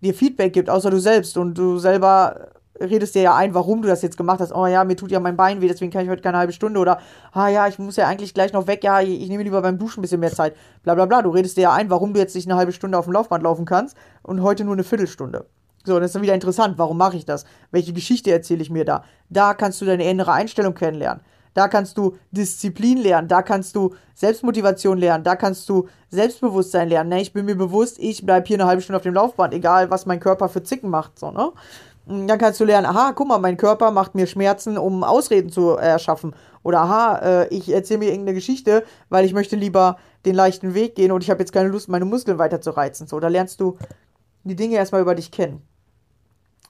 [0.00, 3.88] dir Feedback gibt, außer du selbst und du selber redest dir ja ein, warum du
[3.88, 4.52] das jetzt gemacht hast.
[4.52, 6.78] Oh ja, mir tut ja mein Bein weh, deswegen kann ich heute keine halbe Stunde.
[6.80, 7.00] Oder,
[7.32, 8.84] ah ja, ich muss ja eigentlich gleich noch weg.
[8.84, 10.54] Ja, ich, ich nehme lieber beim Duschen ein bisschen mehr Zeit.
[10.82, 11.22] Bla bla bla.
[11.22, 13.42] Du redest dir ja ein, warum du jetzt nicht eine halbe Stunde auf dem Laufband
[13.42, 15.46] laufen kannst und heute nur eine Viertelstunde.
[15.84, 16.78] So, das ist dann wieder interessant.
[16.78, 17.44] Warum mache ich das?
[17.70, 19.04] Welche Geschichte erzähle ich mir da?
[19.30, 21.22] Da kannst du deine innere Einstellung kennenlernen.
[21.56, 27.08] Da kannst du Disziplin lernen, da kannst du Selbstmotivation lernen, da kannst du Selbstbewusstsein lernen.
[27.08, 27.22] Ne?
[27.22, 30.04] Ich bin mir bewusst, ich bleibe hier eine halbe Stunde auf dem Laufband, egal was
[30.04, 31.18] mein Körper für Zicken macht.
[31.18, 31.52] So, ne?
[32.04, 35.70] Dann kannst du lernen, aha, guck mal, mein Körper macht mir Schmerzen, um Ausreden zu
[35.70, 36.34] erschaffen.
[36.62, 40.94] Oder aha, äh, ich erzähle mir irgendeine Geschichte, weil ich möchte lieber den leichten Weg
[40.94, 43.06] gehen und ich habe jetzt keine Lust, meine Muskeln weiter zu reizen.
[43.06, 43.78] So, da lernst du
[44.44, 45.62] die Dinge erstmal über dich kennen.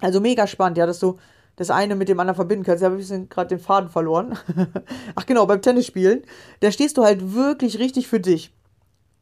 [0.01, 1.17] Also mega spannend, ja, dass du
[1.57, 2.83] das eine mit dem anderen verbinden kannst.
[2.83, 4.39] Ich habe ein bisschen gerade den Faden verloren.
[5.15, 6.23] Ach genau, beim Tennisspielen,
[6.61, 8.53] da stehst du halt wirklich richtig für dich.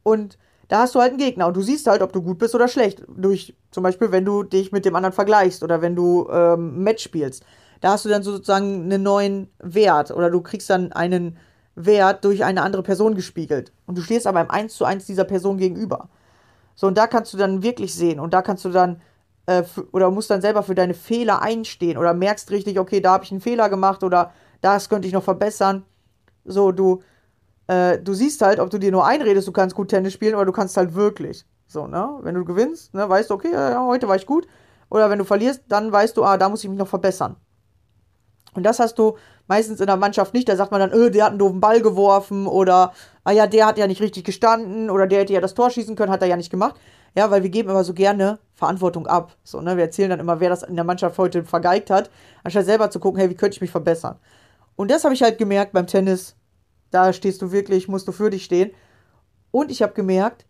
[0.03, 2.55] Und da hast du halt einen Gegner und du siehst halt, ob du gut bist
[2.55, 3.03] oder schlecht.
[3.07, 7.03] Durch zum Beispiel, wenn du dich mit dem anderen vergleichst oder wenn du ähm, Match
[7.03, 7.43] spielst.
[7.81, 11.37] Da hast du dann sozusagen einen neuen Wert oder du kriegst dann einen
[11.75, 13.71] Wert durch eine andere Person gespiegelt.
[13.85, 16.09] Und du stehst aber im 1 zu 1 dieser Person gegenüber.
[16.75, 19.01] So, und da kannst du dann wirklich sehen und da kannst du dann
[19.47, 23.23] äh, oder musst dann selber für deine Fehler einstehen oder merkst richtig, okay, da habe
[23.23, 24.31] ich einen Fehler gemacht oder
[24.61, 25.83] das könnte ich noch verbessern.
[26.45, 27.01] So, du
[27.67, 30.45] äh, du siehst halt, ob du dir nur einredest, du kannst gut Tennis spielen oder
[30.45, 31.45] du kannst halt wirklich.
[31.67, 32.19] So, ne?
[32.21, 34.47] Wenn du gewinnst, ne, weißt du, okay, ja, heute war ich gut.
[34.89, 37.37] Oder wenn du verlierst, dann weißt du, ah, da muss ich mich noch verbessern.
[38.55, 40.49] Und das hast du meistens in der Mannschaft nicht.
[40.49, 43.67] Da sagt man dann, öh, der hat einen doofen Ball geworfen oder, ah ja, der
[43.67, 46.27] hat ja nicht richtig gestanden oder der hätte ja das Tor schießen können, hat er
[46.27, 46.75] ja nicht gemacht.
[47.15, 49.35] Ja, weil wir geben immer so gerne Verantwortung ab.
[49.43, 49.77] So, ne?
[49.77, 52.09] Wir erzählen dann immer, wer das in der Mannschaft heute vergeigt hat,
[52.43, 54.17] anstatt selber zu gucken, hey, wie könnte ich mich verbessern?
[54.75, 56.35] Und das habe ich halt gemerkt beim Tennis
[56.95, 58.71] da stehst du wirklich, musst du für dich stehen.
[59.51, 60.45] Und ich habe gemerkt,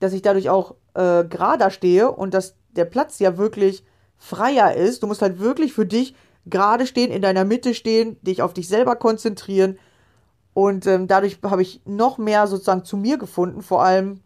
[0.00, 3.84] dass ich dadurch auch äh, gerader stehe und dass der Platz ja wirklich
[4.16, 5.02] freier ist.
[5.02, 8.68] Du musst halt wirklich für dich gerade stehen, in deiner Mitte stehen, dich auf dich
[8.68, 9.78] selber konzentrieren.
[10.52, 14.20] Und ähm, dadurch habe ich noch mehr sozusagen zu mir gefunden, vor allem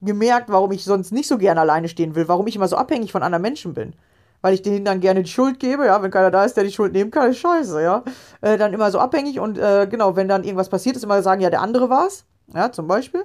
[0.00, 3.12] gemerkt, warum ich sonst nicht so gerne alleine stehen will, warum ich immer so abhängig
[3.12, 3.94] von anderen Menschen bin
[4.40, 6.72] weil ich denen dann gerne die Schuld gebe, ja, wenn keiner da ist, der die
[6.72, 8.04] Schuld nehmen kann, ist scheiße, ja.
[8.40, 11.40] Äh, dann immer so abhängig und äh, genau, wenn dann irgendwas passiert ist, immer sagen,
[11.40, 13.24] ja, der andere war's, ja, zum Beispiel.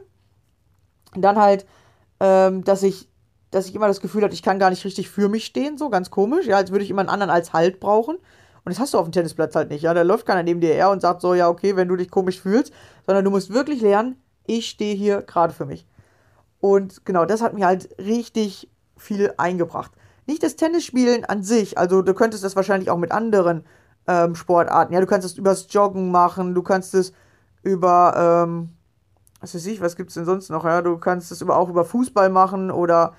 [1.15, 1.65] Und dann halt,
[2.19, 3.09] ähm, dass ich,
[3.53, 5.89] dass ich immer das Gefühl hatte, ich kann gar nicht richtig für mich stehen, so
[5.89, 8.17] ganz komisch, ja, als würde ich immer einen anderen als Halt brauchen.
[8.65, 9.93] Und das hast du auf dem Tennisplatz halt nicht, ja.
[9.93, 12.39] Da läuft keiner neben dir her und sagt so, ja, okay, wenn du dich komisch
[12.39, 12.73] fühlst,
[13.05, 15.87] sondern du musst wirklich lernen, ich stehe hier gerade für mich.
[16.59, 19.91] Und genau, das hat mir halt richtig viel eingebracht
[20.25, 21.77] nicht das Tennisspielen an sich.
[21.77, 23.65] Also du könntest das wahrscheinlich auch mit anderen
[24.07, 24.93] ähm, Sportarten.
[24.93, 27.13] Ja, du kannst es übers Joggen machen, du kannst es
[27.61, 28.69] über, ähm,
[29.39, 30.65] was weiß ich, was gibt es denn sonst noch?
[30.65, 33.13] Ja, du kannst es auch über Fußball machen oder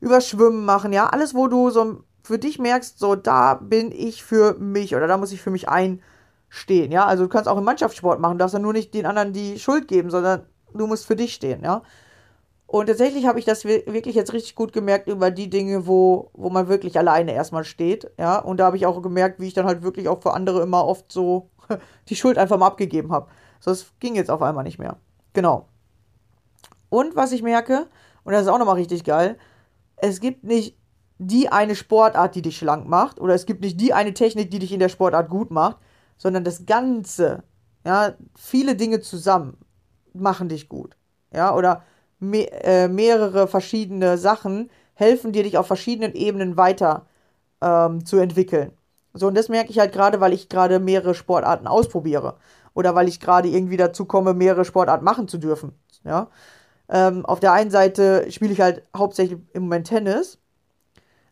[0.00, 0.92] über Schwimmen machen.
[0.92, 5.06] Ja, alles, wo du so für dich merkst, so da bin ich für mich oder
[5.06, 6.92] da muss ich für mich einstehen.
[6.92, 9.32] Ja, also du kannst auch im Mannschaftssport machen, du darfst ja nur nicht den anderen
[9.32, 11.62] die Schuld geben, sondern du musst für dich stehen.
[11.64, 11.82] Ja.
[12.66, 16.50] Und tatsächlich habe ich das wirklich jetzt richtig gut gemerkt über die Dinge, wo, wo
[16.50, 18.10] man wirklich alleine erstmal steht.
[18.18, 20.60] Ja, und da habe ich auch gemerkt, wie ich dann halt wirklich auch für andere
[20.60, 21.48] immer oft so
[22.10, 23.28] die Schuld einfach mal abgegeben habe.
[23.60, 24.98] So, das ging jetzt auf einmal nicht mehr.
[25.32, 25.66] Genau.
[26.90, 27.86] Und was ich merke,
[28.24, 29.38] und das ist auch nochmal richtig geil,
[30.00, 30.76] es gibt nicht
[31.18, 34.60] die eine Sportart, die dich schlank macht, oder es gibt nicht die eine Technik, die
[34.60, 35.78] dich in der Sportart gut macht,
[36.16, 37.42] sondern das Ganze,
[37.84, 39.56] ja, viele Dinge zusammen
[40.14, 40.96] machen dich gut.
[41.32, 41.82] Ja, oder
[42.18, 47.06] me äh, mehrere verschiedene Sachen helfen dir, dich auf verschiedenen Ebenen weiter
[47.60, 48.72] ähm, zu entwickeln.
[49.14, 52.36] So, und das merke ich halt gerade, weil ich gerade mehrere Sportarten ausprobiere.
[52.74, 55.72] Oder weil ich gerade irgendwie dazu komme, mehrere Sportarten machen zu dürfen.
[56.04, 56.28] Ja.
[56.88, 60.38] Ähm, auf der einen Seite spiele ich halt hauptsächlich im Moment Tennis.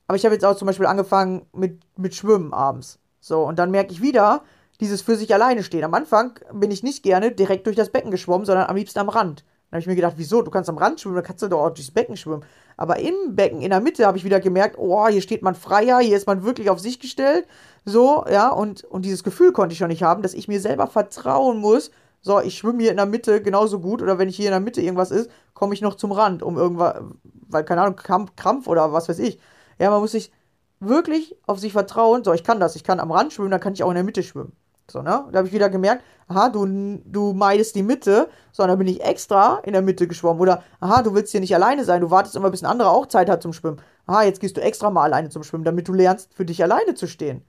[0.07, 2.99] Aber ich habe jetzt auch zum Beispiel angefangen mit, mit Schwimmen abends.
[3.21, 4.43] So, und dann merke ich wieder,
[4.81, 5.85] dieses für sich alleine stehen.
[5.85, 9.09] Am Anfang bin ich nicht gerne direkt durch das Becken geschwommen, sondern am liebsten am
[9.09, 9.45] Rand.
[9.71, 10.43] Dann habe ich mir gedacht, wieso?
[10.43, 12.45] Du kannst am Rand schwimmen, dann kannst du doch auch durchs Becken schwimmen.
[12.77, 15.99] Aber im Becken, in der Mitte, habe ich wieder gemerkt, oh, hier steht man freier,
[15.99, 17.47] hier ist man wirklich auf sich gestellt.
[17.85, 20.87] So, ja, und, und dieses Gefühl konnte ich schon nicht haben, dass ich mir selber
[20.87, 21.91] vertrauen muss.
[22.27, 24.59] So, ich schwimme hier in der Mitte genauso gut oder wenn ich hier in der
[24.59, 28.93] Mitte irgendwas ist, komme ich noch zum Rand, um irgendwas, weil, keine Ahnung, Krampf oder
[28.93, 29.39] was weiß ich.
[29.79, 30.33] Ja, man muss sich
[30.81, 32.25] wirklich auf sich vertrauen.
[32.25, 34.03] So, ich kann das, ich kann am Rand schwimmen, dann kann ich auch in der
[34.03, 34.57] Mitte schwimmen.
[34.91, 35.25] So, ne?
[35.31, 36.67] Da habe ich wieder gemerkt, aha, du,
[37.05, 40.43] du meidest die Mitte, sondern bin ich extra in der Mitte geschwommen.
[40.43, 43.07] Oder, aha, du willst hier nicht alleine sein, du wartest immer, bis ein anderer auch
[43.07, 43.81] Zeit hat zum Schwimmen.
[44.07, 46.95] Aha, jetzt gehst du extra mal alleine zum Schwimmen, damit du lernst, für dich alleine
[46.97, 47.45] zu stehen.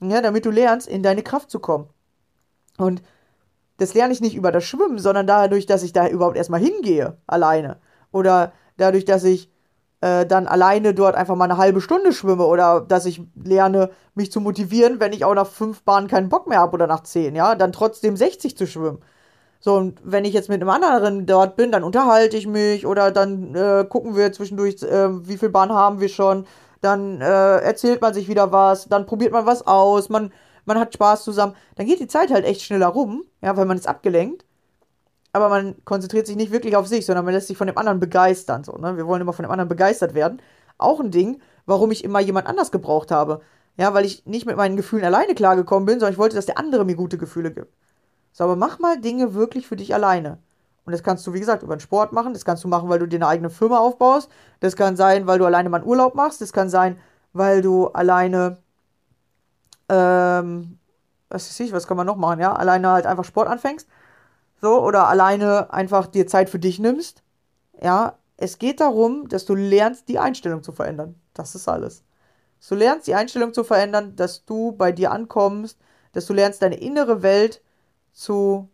[0.00, 1.90] Ja, damit du lernst, in deine Kraft zu kommen.
[2.78, 3.02] Und
[3.78, 7.16] das lerne ich nicht über das Schwimmen, sondern dadurch, dass ich da überhaupt erstmal hingehe,
[7.26, 7.78] alleine.
[8.12, 9.50] Oder dadurch, dass ich
[10.00, 14.30] äh, dann alleine dort einfach mal eine halbe Stunde schwimme oder dass ich lerne, mich
[14.30, 17.34] zu motivieren, wenn ich auch nach fünf Bahnen keinen Bock mehr habe oder nach zehn,
[17.34, 18.98] ja, dann trotzdem 60 zu schwimmen.
[19.60, 23.10] So, und wenn ich jetzt mit einem anderen dort bin, dann unterhalte ich mich oder
[23.10, 26.46] dann äh, gucken wir zwischendurch, äh, wie viel Bahnen haben wir schon,
[26.80, 30.32] dann äh, erzählt man sich wieder was, dann probiert man was aus, man,
[30.68, 33.76] man hat Spaß zusammen, dann geht die Zeit halt echt schneller rum, ja, weil man
[33.76, 34.44] ist abgelenkt.
[35.32, 38.00] Aber man konzentriert sich nicht wirklich auf sich, sondern man lässt sich von dem anderen
[38.00, 38.64] begeistern.
[38.64, 38.96] So, ne?
[38.96, 40.40] Wir wollen immer von dem anderen begeistert werden.
[40.78, 43.40] Auch ein Ding, warum ich immer jemand anders gebraucht habe.
[43.76, 46.58] Ja, weil ich nicht mit meinen Gefühlen alleine klargekommen bin, sondern ich wollte, dass der
[46.58, 47.74] andere mir gute Gefühle gibt.
[48.32, 50.38] So, aber mach mal Dinge wirklich für dich alleine.
[50.84, 52.32] Und das kannst du, wie gesagt, über den Sport machen.
[52.32, 54.30] Das kannst du machen, weil du dir eine eigene Firma aufbaust.
[54.60, 56.40] Das kann sein, weil du alleine mal einen Urlaub machst.
[56.40, 56.98] Das kann sein,
[57.32, 58.58] weil du alleine,
[59.88, 60.78] ähm,
[61.28, 62.54] was weiß ich, was kann man noch machen, ja?
[62.54, 63.88] Alleine halt einfach Sport anfängst.
[64.60, 67.22] So, oder alleine einfach dir Zeit für dich nimmst.
[67.80, 71.14] Ja, es geht darum, dass du lernst, die Einstellung zu verändern.
[71.34, 72.04] Das ist alles.
[72.66, 75.78] Du lernst, die Einstellung zu verändern, dass du bei dir ankommst,
[76.12, 77.62] dass du lernst, deine innere Welt
[78.12, 78.68] zu,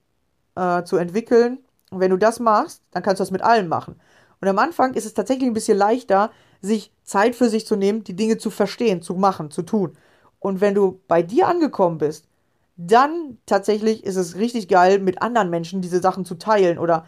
[0.55, 1.59] äh, zu entwickeln
[1.91, 4.01] und wenn du das machst, dann kannst du das mit allen machen.
[4.41, 8.05] Und am Anfang ist es tatsächlich ein bisschen leichter, sich Zeit für sich zu nehmen,
[8.05, 9.97] die Dinge zu verstehen, zu machen, zu tun.
[10.45, 12.29] Und wenn du bei dir angekommen bist,
[12.77, 17.07] dann tatsächlich ist es richtig geil, mit anderen Menschen diese Sachen zu teilen oder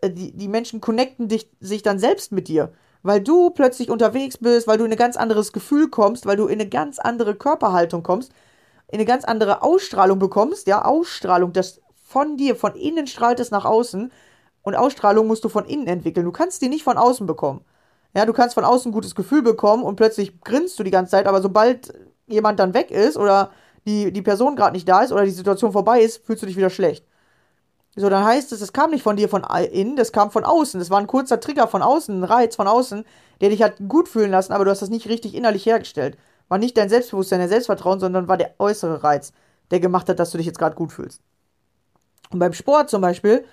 [0.00, 4.38] äh, die, die Menschen connecten dich, sich dann selbst mit dir, weil du plötzlich unterwegs
[4.38, 7.34] bist, weil du in ein ganz anderes Gefühl kommst, weil du in eine ganz andere
[7.34, 8.32] Körperhaltung kommst,
[8.88, 13.50] in eine ganz andere Ausstrahlung bekommst, ja, Ausstrahlung, das von dir, von innen strahlt es
[13.50, 14.10] nach außen
[14.62, 16.24] und Ausstrahlung musst du von innen entwickeln.
[16.24, 17.60] Du kannst die nicht von außen bekommen.
[18.16, 21.10] Ja, du kannst von außen ein gutes Gefühl bekommen und plötzlich grinst du die ganze
[21.10, 21.92] Zeit, aber sobald
[22.30, 23.50] jemand dann weg ist oder
[23.86, 26.56] die, die Person gerade nicht da ist oder die Situation vorbei ist, fühlst du dich
[26.56, 27.04] wieder schlecht.
[27.96, 30.78] So, dann heißt es, es kam nicht von dir von innen, das kam von außen.
[30.78, 33.04] Das war ein kurzer Trigger von außen, ein Reiz von außen,
[33.40, 36.16] der dich hat gut fühlen lassen, aber du hast das nicht richtig innerlich hergestellt.
[36.48, 39.32] War nicht dein Selbstbewusstsein, dein Selbstvertrauen, sondern war der äußere Reiz,
[39.70, 41.20] der gemacht hat, dass du dich jetzt gerade gut fühlst.
[42.30, 43.44] Und beim Sport zum Beispiel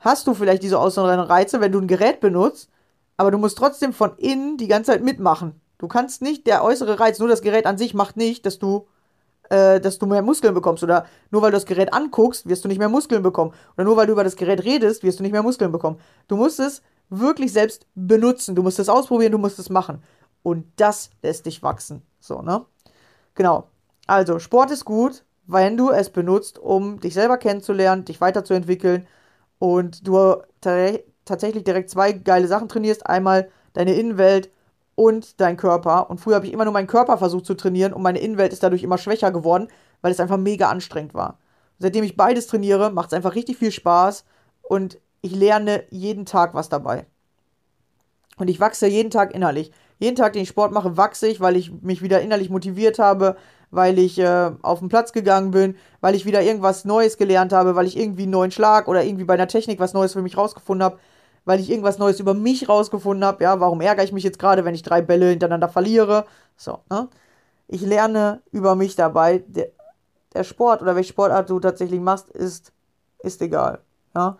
[0.00, 2.68] hast du vielleicht diese äußeren Reize, wenn du ein Gerät benutzt,
[3.16, 5.61] aber du musst trotzdem von innen die ganze Zeit mitmachen.
[5.82, 8.86] Du kannst nicht, der äußere Reiz, nur das Gerät an sich macht nicht, dass du,
[9.50, 10.84] äh, dass du mehr Muskeln bekommst.
[10.84, 13.52] Oder nur weil du das Gerät anguckst, wirst du nicht mehr Muskeln bekommen.
[13.76, 15.98] Oder nur weil du über das Gerät redest, wirst du nicht mehr Muskeln bekommen.
[16.28, 18.54] Du musst es wirklich selbst benutzen.
[18.54, 20.04] Du musst es ausprobieren, du musst es machen.
[20.44, 22.02] Und das lässt dich wachsen.
[22.20, 22.64] So, ne?
[23.34, 23.66] Genau.
[24.06, 29.08] Also, Sport ist gut, wenn du es benutzt, um dich selber kennenzulernen, dich weiterzuentwickeln
[29.58, 33.04] und du tatsächlich direkt zwei geile Sachen trainierst.
[33.04, 34.48] Einmal deine Innenwelt
[34.94, 36.10] und dein Körper.
[36.10, 38.62] Und früher habe ich immer nur meinen Körper versucht zu trainieren und meine Innenwelt ist
[38.62, 39.68] dadurch immer schwächer geworden,
[40.00, 41.38] weil es einfach mega anstrengend war.
[41.78, 44.24] Seitdem ich beides trainiere, macht es einfach richtig viel Spaß
[44.62, 47.06] und ich lerne jeden Tag was dabei.
[48.36, 49.72] Und ich wachse jeden Tag innerlich.
[49.98, 53.36] Jeden Tag, den ich Sport mache, wachse ich, weil ich mich wieder innerlich motiviert habe,
[53.70, 57.76] weil ich äh, auf den Platz gegangen bin, weil ich wieder irgendwas Neues gelernt habe,
[57.76, 60.36] weil ich irgendwie einen neuen Schlag oder irgendwie bei einer Technik was Neues für mich
[60.36, 60.98] rausgefunden habe,
[61.44, 63.44] weil ich irgendwas Neues über mich rausgefunden habe.
[63.44, 66.26] Ja, warum ärgere ich mich jetzt gerade, wenn ich drei Bälle hintereinander verliere?
[66.56, 67.08] So, ne?
[67.68, 69.44] Ich lerne über mich dabei.
[69.46, 69.68] Der,
[70.34, 72.72] der Sport oder welche Sportart du tatsächlich machst, ist,
[73.22, 73.80] ist egal.
[74.14, 74.36] Ja.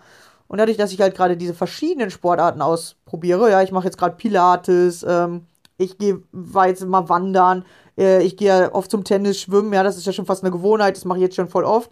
[0.48, 4.16] Und dadurch, dass ich halt gerade diese verschiedenen Sportarten ausprobiere, ja, ich mache jetzt gerade
[4.16, 5.46] Pilates, ähm,
[5.78, 6.22] ich gehe
[6.66, 7.64] jetzt mal wandern,
[7.96, 10.50] äh, ich gehe ja oft zum Tennis, schwimmen, ja, das ist ja schon fast eine
[10.50, 11.90] Gewohnheit, das mache ich jetzt schon voll oft.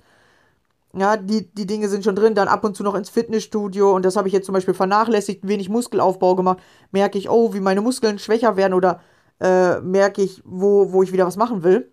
[0.93, 4.05] Ja, die, die Dinge sind schon drin, dann ab und zu noch ins Fitnessstudio und
[4.05, 6.59] das habe ich jetzt zum Beispiel vernachlässigt, wenig Muskelaufbau gemacht,
[6.91, 9.01] merke ich, oh, wie meine Muskeln schwächer werden oder
[9.41, 11.93] äh, merke ich, wo, wo ich wieder was machen will.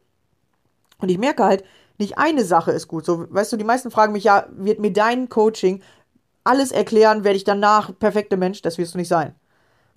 [1.00, 1.64] Und ich merke halt,
[2.00, 3.06] nicht eine Sache ist gut.
[3.06, 5.82] So, weißt du, die meisten fragen mich ja, wird mir dein Coaching
[6.44, 8.62] alles erklären, werde ich danach perfekter Mensch?
[8.62, 9.36] Das wirst du nicht sein.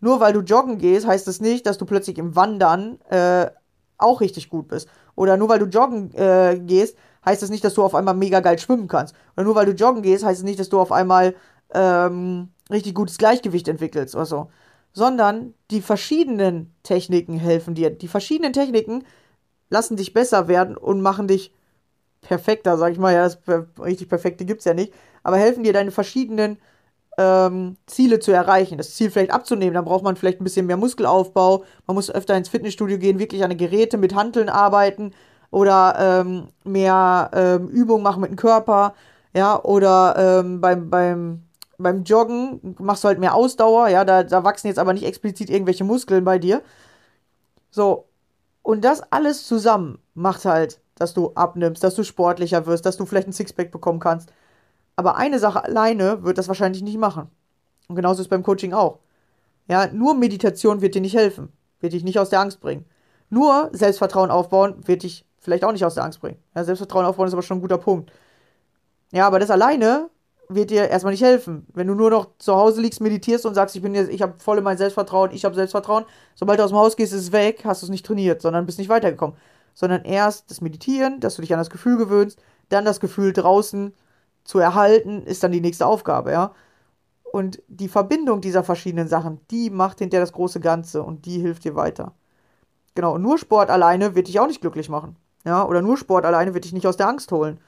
[0.01, 3.51] Nur weil du joggen gehst, heißt das nicht, dass du plötzlich im Wandern äh,
[3.99, 4.89] auch richtig gut bist.
[5.15, 8.41] Oder nur weil du joggen äh, gehst, heißt das nicht, dass du auf einmal mega
[8.41, 9.15] geil schwimmen kannst.
[9.37, 11.35] Oder nur weil du joggen gehst, heißt es nicht, dass du auf einmal
[11.73, 14.51] ähm, richtig gutes Gleichgewicht entwickelst oder so.
[14.93, 17.91] Sondern die verschiedenen Techniken helfen dir.
[17.91, 19.05] Die verschiedenen Techniken
[19.69, 21.55] lassen dich besser werden und machen dich
[22.23, 23.15] perfekter, sag ich mal.
[23.15, 23.39] Ja, das
[23.79, 24.93] richtig perfekte gibt's ja nicht.
[25.23, 26.59] Aber helfen dir deine verschiedenen
[27.19, 29.75] ähm, Ziele zu erreichen, das Ziel vielleicht abzunehmen.
[29.75, 31.65] Dann braucht man vielleicht ein bisschen mehr Muskelaufbau.
[31.87, 35.13] Man muss öfter ins Fitnessstudio gehen, wirklich an Geräte mit Hanteln arbeiten
[35.51, 38.95] oder ähm, mehr ähm, Übungen machen mit dem Körper.
[39.35, 41.43] Ja, oder ähm, beim, beim,
[41.79, 43.89] beim Joggen machst du halt mehr Ausdauer.
[43.89, 46.63] Ja, da, da wachsen jetzt aber nicht explizit irgendwelche Muskeln bei dir.
[47.71, 48.09] So,
[48.63, 53.07] und das alles zusammen macht halt, dass du abnimmst, dass du sportlicher wirst, dass du
[53.07, 54.33] vielleicht ein Sixpack bekommen kannst.
[54.97, 57.31] Aber eine Sache alleine wird das wahrscheinlich nicht machen.
[57.89, 58.99] Und genauso ist beim Coaching auch.
[59.69, 62.85] Ja, nur Meditation wird dir nicht helfen, wird dich nicht aus der Angst bringen.
[63.31, 66.39] Nur Selbstvertrauen aufbauen wird dich vielleicht auch nicht aus der Angst bringen.
[66.55, 68.13] Ja, Selbstvertrauen aufbauen ist aber schon ein guter Punkt.
[69.13, 70.11] Ja, aber das alleine
[70.49, 71.67] wird dir erstmal nicht helfen.
[71.75, 74.35] Wenn du nur noch zu Hause liegst, meditierst und sagst, ich bin jetzt, ich habe
[74.39, 77.33] voll in mein Selbstvertrauen, ich habe Selbstvertrauen, sobald du aus dem Haus gehst, ist es
[77.33, 79.37] weg, hast du es nicht trainiert, sondern bist nicht weitergekommen.
[79.75, 83.95] sondern erst das Meditieren, dass du dich an das Gefühl gewöhnst, dann das Gefühl draußen
[84.45, 86.55] zu erhalten, ist dann die nächste Aufgabe, ja.
[87.33, 91.65] Und die Verbindung dieser verschiedenen Sachen, die macht hinterher das große Ganze und die hilft
[91.65, 92.15] dir weiter.
[92.95, 95.17] Genau, und nur Sport alleine wird dich auch nicht glücklich machen.
[95.45, 97.61] Ja, oder nur Sport alleine wird dich nicht aus der Angst holen.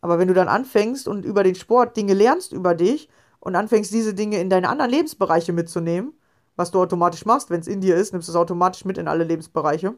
[0.00, 3.08] Aber wenn du dann anfängst und über den Sport Dinge lernst über dich
[3.40, 6.12] und anfängst, diese Dinge in deine anderen Lebensbereiche mitzunehmen,
[6.56, 9.08] was du automatisch machst, wenn es in dir ist, nimmst du es automatisch mit in
[9.08, 9.94] alle Lebensbereiche,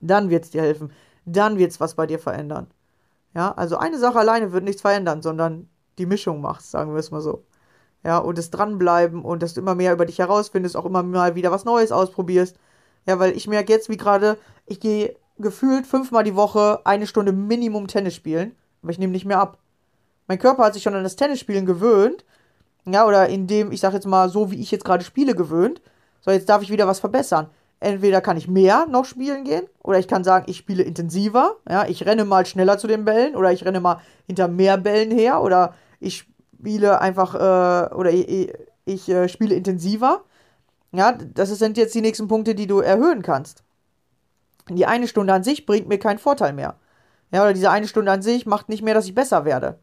[0.00, 0.92] dann wird es dir helfen.
[1.24, 2.66] Dann wird es was bei dir verändern.
[3.34, 5.68] Ja, also eine Sache alleine wird nichts verändern, sondern
[5.98, 7.44] die Mischung machst, sagen wir es mal so.
[8.04, 11.34] Ja, und das Dranbleiben und dass du immer mehr über dich herausfindest, auch immer mal
[11.34, 12.58] wieder was Neues ausprobierst.
[13.06, 17.32] Ja, weil ich merke jetzt, wie gerade, ich gehe gefühlt fünfmal die Woche eine Stunde
[17.32, 19.58] Minimum Tennis spielen, aber ich nehme nicht mehr ab.
[20.26, 22.24] Mein Körper hat sich schon an das Tennisspielen gewöhnt.
[22.86, 25.80] Ja, oder in dem, ich sag jetzt mal, so wie ich jetzt gerade spiele, gewöhnt.
[26.20, 27.48] So, jetzt darf ich wieder was verbessern.
[27.80, 31.56] Entweder kann ich mehr noch spielen gehen, oder ich kann sagen, ich spiele intensiver.
[31.68, 35.10] Ja, ich renne mal schneller zu den Bällen, oder ich renne mal hinter mehr Bällen
[35.10, 36.26] her, oder ich
[36.58, 38.52] spiele einfach, äh, oder ich,
[38.84, 40.22] ich äh, spiele intensiver.
[40.92, 43.64] Ja, das sind jetzt die nächsten Punkte, die du erhöhen kannst.
[44.68, 46.76] Die eine Stunde an sich bringt mir keinen Vorteil mehr.
[47.30, 49.78] Ja, oder diese eine Stunde an sich macht nicht mehr, dass ich besser werde.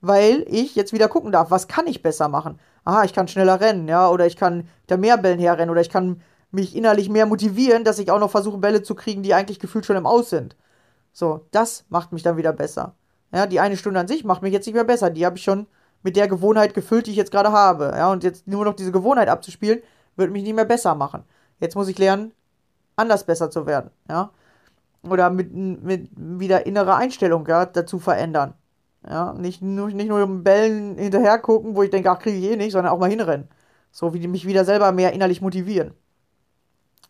[0.00, 2.58] Weil ich jetzt wieder gucken darf, was kann ich besser machen?
[2.84, 5.90] Aha, ich kann schneller rennen, ja, oder ich kann hinter mehr Bällen herrennen, oder ich
[5.90, 9.58] kann mich innerlich mehr motivieren, dass ich auch noch versuche, Bälle zu kriegen, die eigentlich
[9.58, 10.56] gefühlt schon im Aus sind.
[11.12, 12.94] So, das macht mich dann wieder besser.
[13.32, 15.10] Ja, die eine Stunde an sich macht mich jetzt nicht mehr besser.
[15.10, 15.66] Die habe ich schon
[16.02, 17.92] mit der Gewohnheit gefüllt, die ich jetzt gerade habe.
[17.96, 19.82] Ja, und jetzt nur noch diese Gewohnheit abzuspielen,
[20.16, 21.24] wird mich nicht mehr besser machen.
[21.60, 22.32] Jetzt muss ich lernen,
[22.96, 23.90] anders besser zu werden.
[24.08, 24.30] Ja,
[25.08, 28.54] oder mit, mit wieder innere Einstellung ja, dazu verändern.
[29.06, 32.44] Ja, nicht nur, nicht nur um Bällen hinterher gucken, wo ich denke, ach, kriege ich
[32.44, 33.48] eh nicht, sondern auch mal hinrennen.
[33.92, 35.92] So wie die mich wieder selber mehr innerlich motivieren.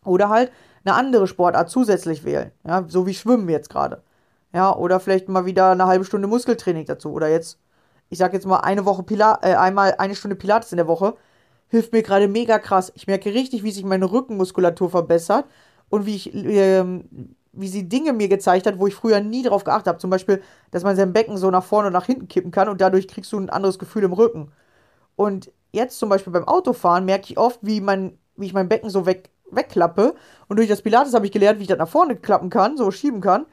[0.03, 0.51] Oder halt
[0.83, 2.51] eine andere Sportart zusätzlich wählen.
[2.67, 4.03] Ja, so wie Schwimmen jetzt gerade.
[4.53, 7.11] Ja, oder vielleicht mal wieder eine halbe Stunde Muskeltraining dazu.
[7.11, 7.59] Oder jetzt,
[8.09, 11.15] ich sag jetzt mal eine Woche Pilates, äh, einmal eine Stunde Pilates in der Woche.
[11.69, 12.91] Hilft mir gerade mega krass.
[12.95, 15.45] Ich merke richtig, wie sich meine Rückenmuskulatur verbessert
[15.89, 19.63] und wie ich, ähm, wie sie Dinge mir gezeigt hat, wo ich früher nie drauf
[19.63, 19.97] geachtet habe.
[19.99, 22.81] Zum Beispiel, dass man sein Becken so nach vorne und nach hinten kippen kann und
[22.81, 24.51] dadurch kriegst du ein anderes Gefühl im Rücken.
[25.15, 28.89] Und jetzt zum Beispiel beim Autofahren merke ich oft, wie, mein, wie ich mein Becken
[28.89, 30.15] so weg, wegklappe.
[30.47, 32.91] Und durch das Pilates habe ich gelernt, wie ich das nach vorne klappen kann, so
[32.91, 33.45] schieben kann.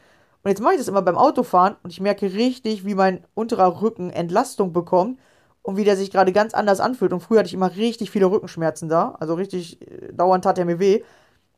[0.42, 3.80] Und jetzt mache ich das immer beim Autofahren und ich merke richtig, wie mein unterer
[3.80, 5.20] Rücken Entlastung bekommt
[5.62, 7.12] und wie der sich gerade ganz anders anfühlt.
[7.12, 9.14] Und früher hatte ich immer richtig viele Rückenschmerzen da.
[9.20, 11.02] Also richtig äh, dauernd tat er mir weh.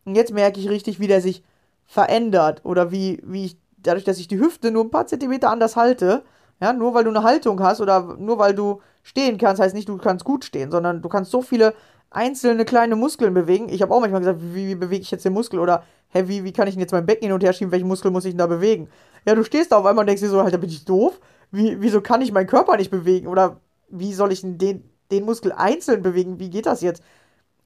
[0.05, 1.43] Und jetzt merke ich richtig, wie der sich
[1.87, 2.65] verändert.
[2.65, 6.25] Oder wie, wie ich, dadurch, dass ich die Hüfte nur ein paar Zentimeter anders halte,
[6.61, 9.89] ja, nur weil du eine Haltung hast oder nur weil du stehen kannst, heißt nicht,
[9.89, 11.75] du kannst gut stehen, sondern du kannst so viele
[12.11, 13.69] einzelne kleine Muskeln bewegen.
[13.69, 16.45] Ich habe auch manchmal gesagt, wie, wie, bewege ich jetzt den Muskel oder hä, wie,
[16.45, 18.33] wie kann ich denn jetzt mein Becken hin und her schieben, welchen Muskel muss ich
[18.33, 18.89] denn da bewegen?
[19.27, 21.21] Ja, du stehst da auf einmal und denkst dir so, Alter, bin ich doof?
[21.51, 23.27] Wie, wieso kann ich meinen Körper nicht bewegen?
[23.27, 26.39] Oder wie soll ich den, den Muskel einzeln bewegen?
[26.39, 27.03] Wie geht das jetzt?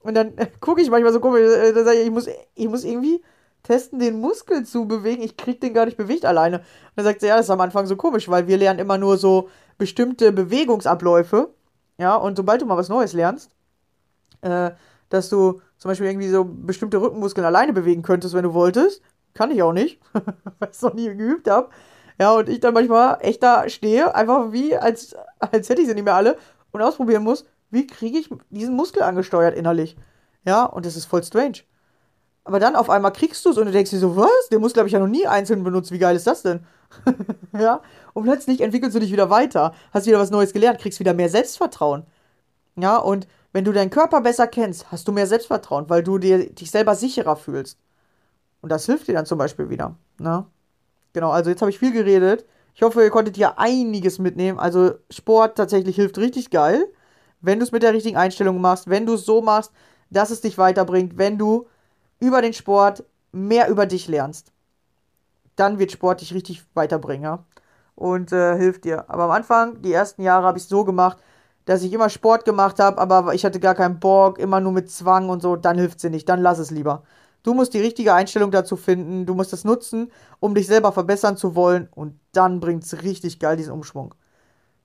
[0.01, 2.83] Und dann gucke ich manchmal so komisch, äh, dann sage ich, ich muss, ich muss
[2.83, 3.21] irgendwie
[3.63, 5.21] testen, den Muskel zu bewegen.
[5.21, 6.59] Ich krieg den gar nicht bewegt alleine.
[6.59, 8.97] Und dann sagt sie, ja, das ist am Anfang so komisch, weil wir lernen immer
[8.97, 11.53] nur so bestimmte Bewegungsabläufe.
[11.97, 13.51] Ja, und sobald du mal was Neues lernst,
[14.41, 14.71] äh,
[15.09, 19.01] dass du zum Beispiel irgendwie so bestimmte Rückenmuskeln alleine bewegen könntest, wenn du wolltest.
[19.33, 21.69] Kann ich auch nicht, weil ich es noch nie geübt habe.
[22.19, 25.93] Ja, und ich dann manchmal echt da stehe, einfach wie, als, als hätte ich sie
[25.93, 26.37] nicht mehr alle
[26.71, 29.95] und ausprobieren muss, wie kriege ich diesen Muskel angesteuert innerlich.
[30.45, 31.59] Ja, und das ist voll strange.
[32.43, 34.49] Aber dann auf einmal kriegst du es und du denkst dir so, was?
[34.51, 35.91] Den Muskel habe ich ja noch nie einzeln benutzt.
[35.91, 36.65] Wie geil ist das denn?
[37.53, 37.81] ja,
[38.13, 41.29] und plötzlich entwickelst du dich wieder weiter, hast wieder was Neues gelernt, kriegst wieder mehr
[41.29, 42.03] Selbstvertrauen.
[42.75, 46.49] Ja, und wenn du deinen Körper besser kennst, hast du mehr Selbstvertrauen, weil du dir,
[46.49, 47.77] dich selber sicherer fühlst.
[48.61, 49.95] Und das hilft dir dann zum Beispiel wieder.
[50.17, 50.45] Ne?
[51.13, 52.45] Genau, also jetzt habe ich viel geredet.
[52.75, 54.59] Ich hoffe, ihr konntet hier einiges mitnehmen.
[54.59, 56.87] Also Sport tatsächlich hilft richtig geil,
[57.41, 59.71] wenn du es mit der richtigen Einstellung machst, wenn du es so machst,
[60.09, 61.67] dass es dich weiterbringt, wenn du
[62.19, 64.51] über den Sport mehr über dich lernst.
[65.55, 67.23] Dann wird Sport dich richtig weiterbringen.
[67.23, 67.45] Ja?
[67.95, 69.09] Und äh, hilft dir.
[69.09, 71.17] Aber am Anfang, die ersten Jahre, habe ich es so gemacht,
[71.65, 74.89] dass ich immer Sport gemacht habe, aber ich hatte gar keinen Bock, immer nur mit
[74.89, 77.03] Zwang und so, dann hilft sie nicht, dann lass es lieber.
[77.43, 81.37] Du musst die richtige Einstellung dazu finden, du musst es nutzen, um dich selber verbessern
[81.37, 84.15] zu wollen und dann bringt es richtig geil diesen Umschwung.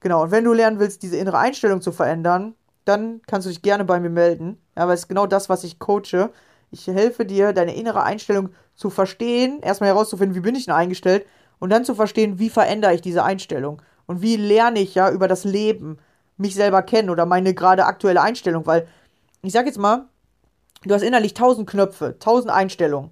[0.05, 3.62] Genau, und wenn du lernen willst, diese innere Einstellung zu verändern, dann kannst du dich
[3.62, 4.59] gerne bei mir melden.
[4.76, 6.28] Ja, weil es ist genau das, was ich coache.
[6.70, 11.24] Ich helfe dir, deine innere Einstellung zu verstehen, erstmal herauszufinden, wie bin ich denn eingestellt
[11.59, 15.26] und dann zu verstehen, wie verändere ich diese Einstellung und wie lerne ich ja über
[15.26, 15.96] das Leben
[16.36, 18.86] mich selber kennen oder meine gerade aktuelle Einstellung, weil
[19.40, 20.11] ich sag jetzt mal,
[20.84, 23.11] du hast innerlich tausend Knöpfe, tausend Einstellungen.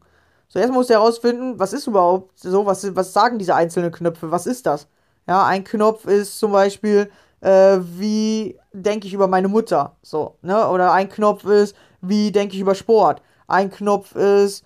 [0.48, 4.30] So, erstmal musst du herausfinden, was ist überhaupt so, was, was sagen diese einzelnen Knöpfe,
[4.30, 4.88] was ist das?
[5.28, 7.10] Ja, ein Knopf ist zum Beispiel,
[7.40, 10.68] äh, wie denke ich über meine Mutter, so, ne?
[10.68, 13.22] Oder ein Knopf ist, wie denke ich über Sport.
[13.46, 14.64] Ein Knopf ist,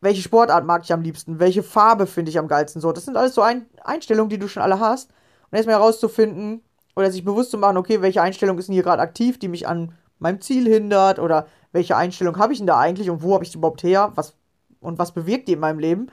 [0.00, 2.92] welche Sportart mag ich am liebsten, welche Farbe finde ich am geilsten, so.
[2.92, 5.10] Das sind alles so ein Einstellungen, die du schon alle hast.
[5.50, 6.62] Und erstmal herauszufinden
[6.96, 9.66] oder sich bewusst zu machen, okay, welche Einstellung ist denn hier gerade aktiv, die mich
[9.68, 13.44] an meinem Ziel hindert oder welche Einstellung habe ich denn da eigentlich und wo habe
[13.44, 14.34] ich die überhaupt her, was
[14.80, 16.08] und was bewirkt die in meinem Leben.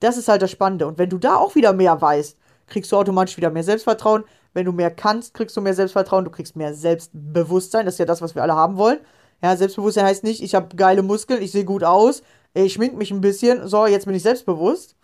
[0.00, 0.86] Das ist halt das Spannende.
[0.86, 4.24] Und wenn du da auch wieder mehr weißt, kriegst du automatisch wieder mehr Selbstvertrauen.
[4.52, 7.86] Wenn du mehr kannst, kriegst du mehr Selbstvertrauen, du kriegst mehr Selbstbewusstsein.
[7.86, 8.98] Das ist ja das, was wir alle haben wollen.
[9.42, 12.22] Ja, Selbstbewusstsein heißt nicht, ich habe geile Muskeln, ich sehe gut aus,
[12.54, 14.96] ich schmink mich ein bisschen, so, jetzt bin ich selbstbewusst.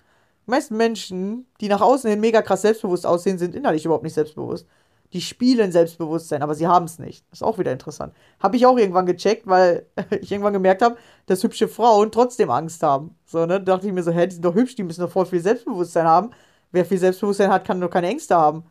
[0.46, 4.14] Die meisten Menschen, die nach außen hin mega krass selbstbewusst aussehen, sind innerlich überhaupt nicht
[4.14, 4.66] selbstbewusst.
[5.12, 7.24] Die spielen Selbstbewusstsein, aber sie haben es nicht.
[7.32, 8.14] Ist auch wieder interessant.
[8.38, 9.86] Habe ich auch irgendwann gecheckt, weil
[10.20, 10.96] ich irgendwann gemerkt habe,
[11.26, 13.16] dass hübsche Frauen trotzdem Angst haben.
[13.26, 13.60] So, ne?
[13.60, 15.40] Da dachte ich mir so, hä, die sind doch hübsch, die müssen doch voll viel
[15.40, 16.30] Selbstbewusstsein haben.
[16.72, 18.64] Wer viel Selbstbewusstsein hat, kann doch keine Ängste haben.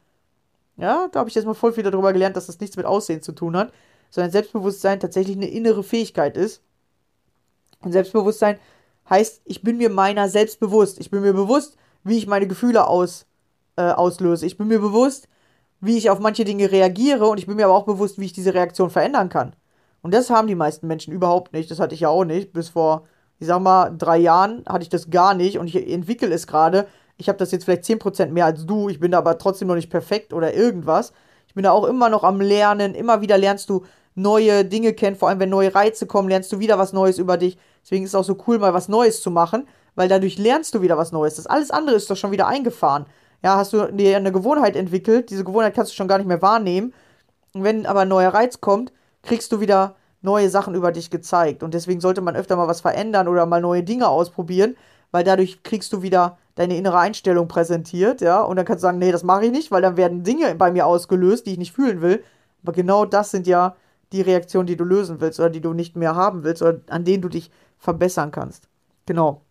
[0.77, 3.21] Ja, da habe ich jetzt mal voll viel darüber gelernt, dass das nichts mit Aussehen
[3.21, 3.73] zu tun hat,
[4.09, 6.61] sondern Selbstbewusstsein tatsächlich eine innere Fähigkeit ist.
[7.81, 8.59] Und Selbstbewusstsein
[9.09, 10.99] heißt, ich bin mir meiner selbst bewusst.
[10.99, 13.25] Ich bin mir bewusst, wie ich meine Gefühle aus,
[13.75, 14.45] äh, auslöse.
[14.45, 15.27] Ich bin mir bewusst,
[15.81, 18.33] wie ich auf manche Dinge reagiere und ich bin mir aber auch bewusst, wie ich
[18.33, 19.55] diese Reaktion verändern kann.
[20.01, 21.69] Und das haben die meisten Menschen überhaupt nicht.
[21.71, 22.53] Das hatte ich ja auch nicht.
[22.53, 23.05] Bis vor,
[23.39, 26.87] ich sag mal, drei Jahren hatte ich das gar nicht und ich entwickle es gerade.
[27.19, 28.89] Ich habe das jetzt vielleicht 10% mehr als du.
[28.89, 31.13] Ich bin da aber trotzdem noch nicht perfekt oder irgendwas.
[31.47, 32.95] Ich bin da auch immer noch am Lernen.
[32.95, 35.15] Immer wieder lernst du neue Dinge kennen.
[35.15, 37.57] Vor allem, wenn neue Reize kommen, lernst du wieder was Neues über dich.
[37.83, 40.81] Deswegen ist es auch so cool, mal was Neues zu machen, weil dadurch lernst du
[40.81, 41.35] wieder was Neues.
[41.35, 43.05] Das alles andere ist doch schon wieder eingefahren
[43.43, 46.41] ja, hast du dir eine Gewohnheit entwickelt, diese Gewohnheit kannst du schon gar nicht mehr
[46.41, 46.93] wahrnehmen.
[47.53, 48.91] Und wenn aber ein neuer Reiz kommt,
[49.23, 51.63] kriegst du wieder neue Sachen über dich gezeigt.
[51.63, 54.75] Und deswegen sollte man öfter mal was verändern oder mal neue Dinge ausprobieren,
[55.11, 58.41] weil dadurch kriegst du wieder deine innere Einstellung präsentiert, ja.
[58.41, 60.71] Und dann kannst du sagen, nee, das mache ich nicht, weil dann werden Dinge bei
[60.73, 62.21] mir ausgelöst, die ich nicht fühlen will.
[62.63, 63.77] Aber genau das sind ja
[64.11, 67.05] die Reaktionen, die du lösen willst oder die du nicht mehr haben willst oder an
[67.05, 68.67] denen du dich verbessern kannst.
[69.05, 69.41] Genau.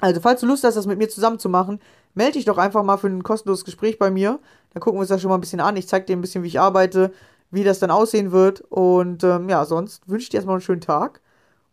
[0.00, 1.78] Also, falls du Lust hast, das mit mir zusammen zu machen,
[2.14, 4.40] melde dich doch einfach mal für ein kostenloses Gespräch bei mir.
[4.74, 5.76] Dann gucken wir uns das schon mal ein bisschen an.
[5.76, 7.12] Ich zeige dir ein bisschen, wie ich arbeite,
[7.52, 8.62] wie das dann aussehen wird.
[8.62, 11.20] Und ähm, ja, sonst wünsche ich dir erstmal einen schönen Tag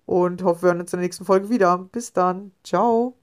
[0.06, 1.80] und hoffe, wir hören uns in der nächsten Folge wieder.
[1.92, 2.52] Bis dann.
[2.64, 3.23] Ciao.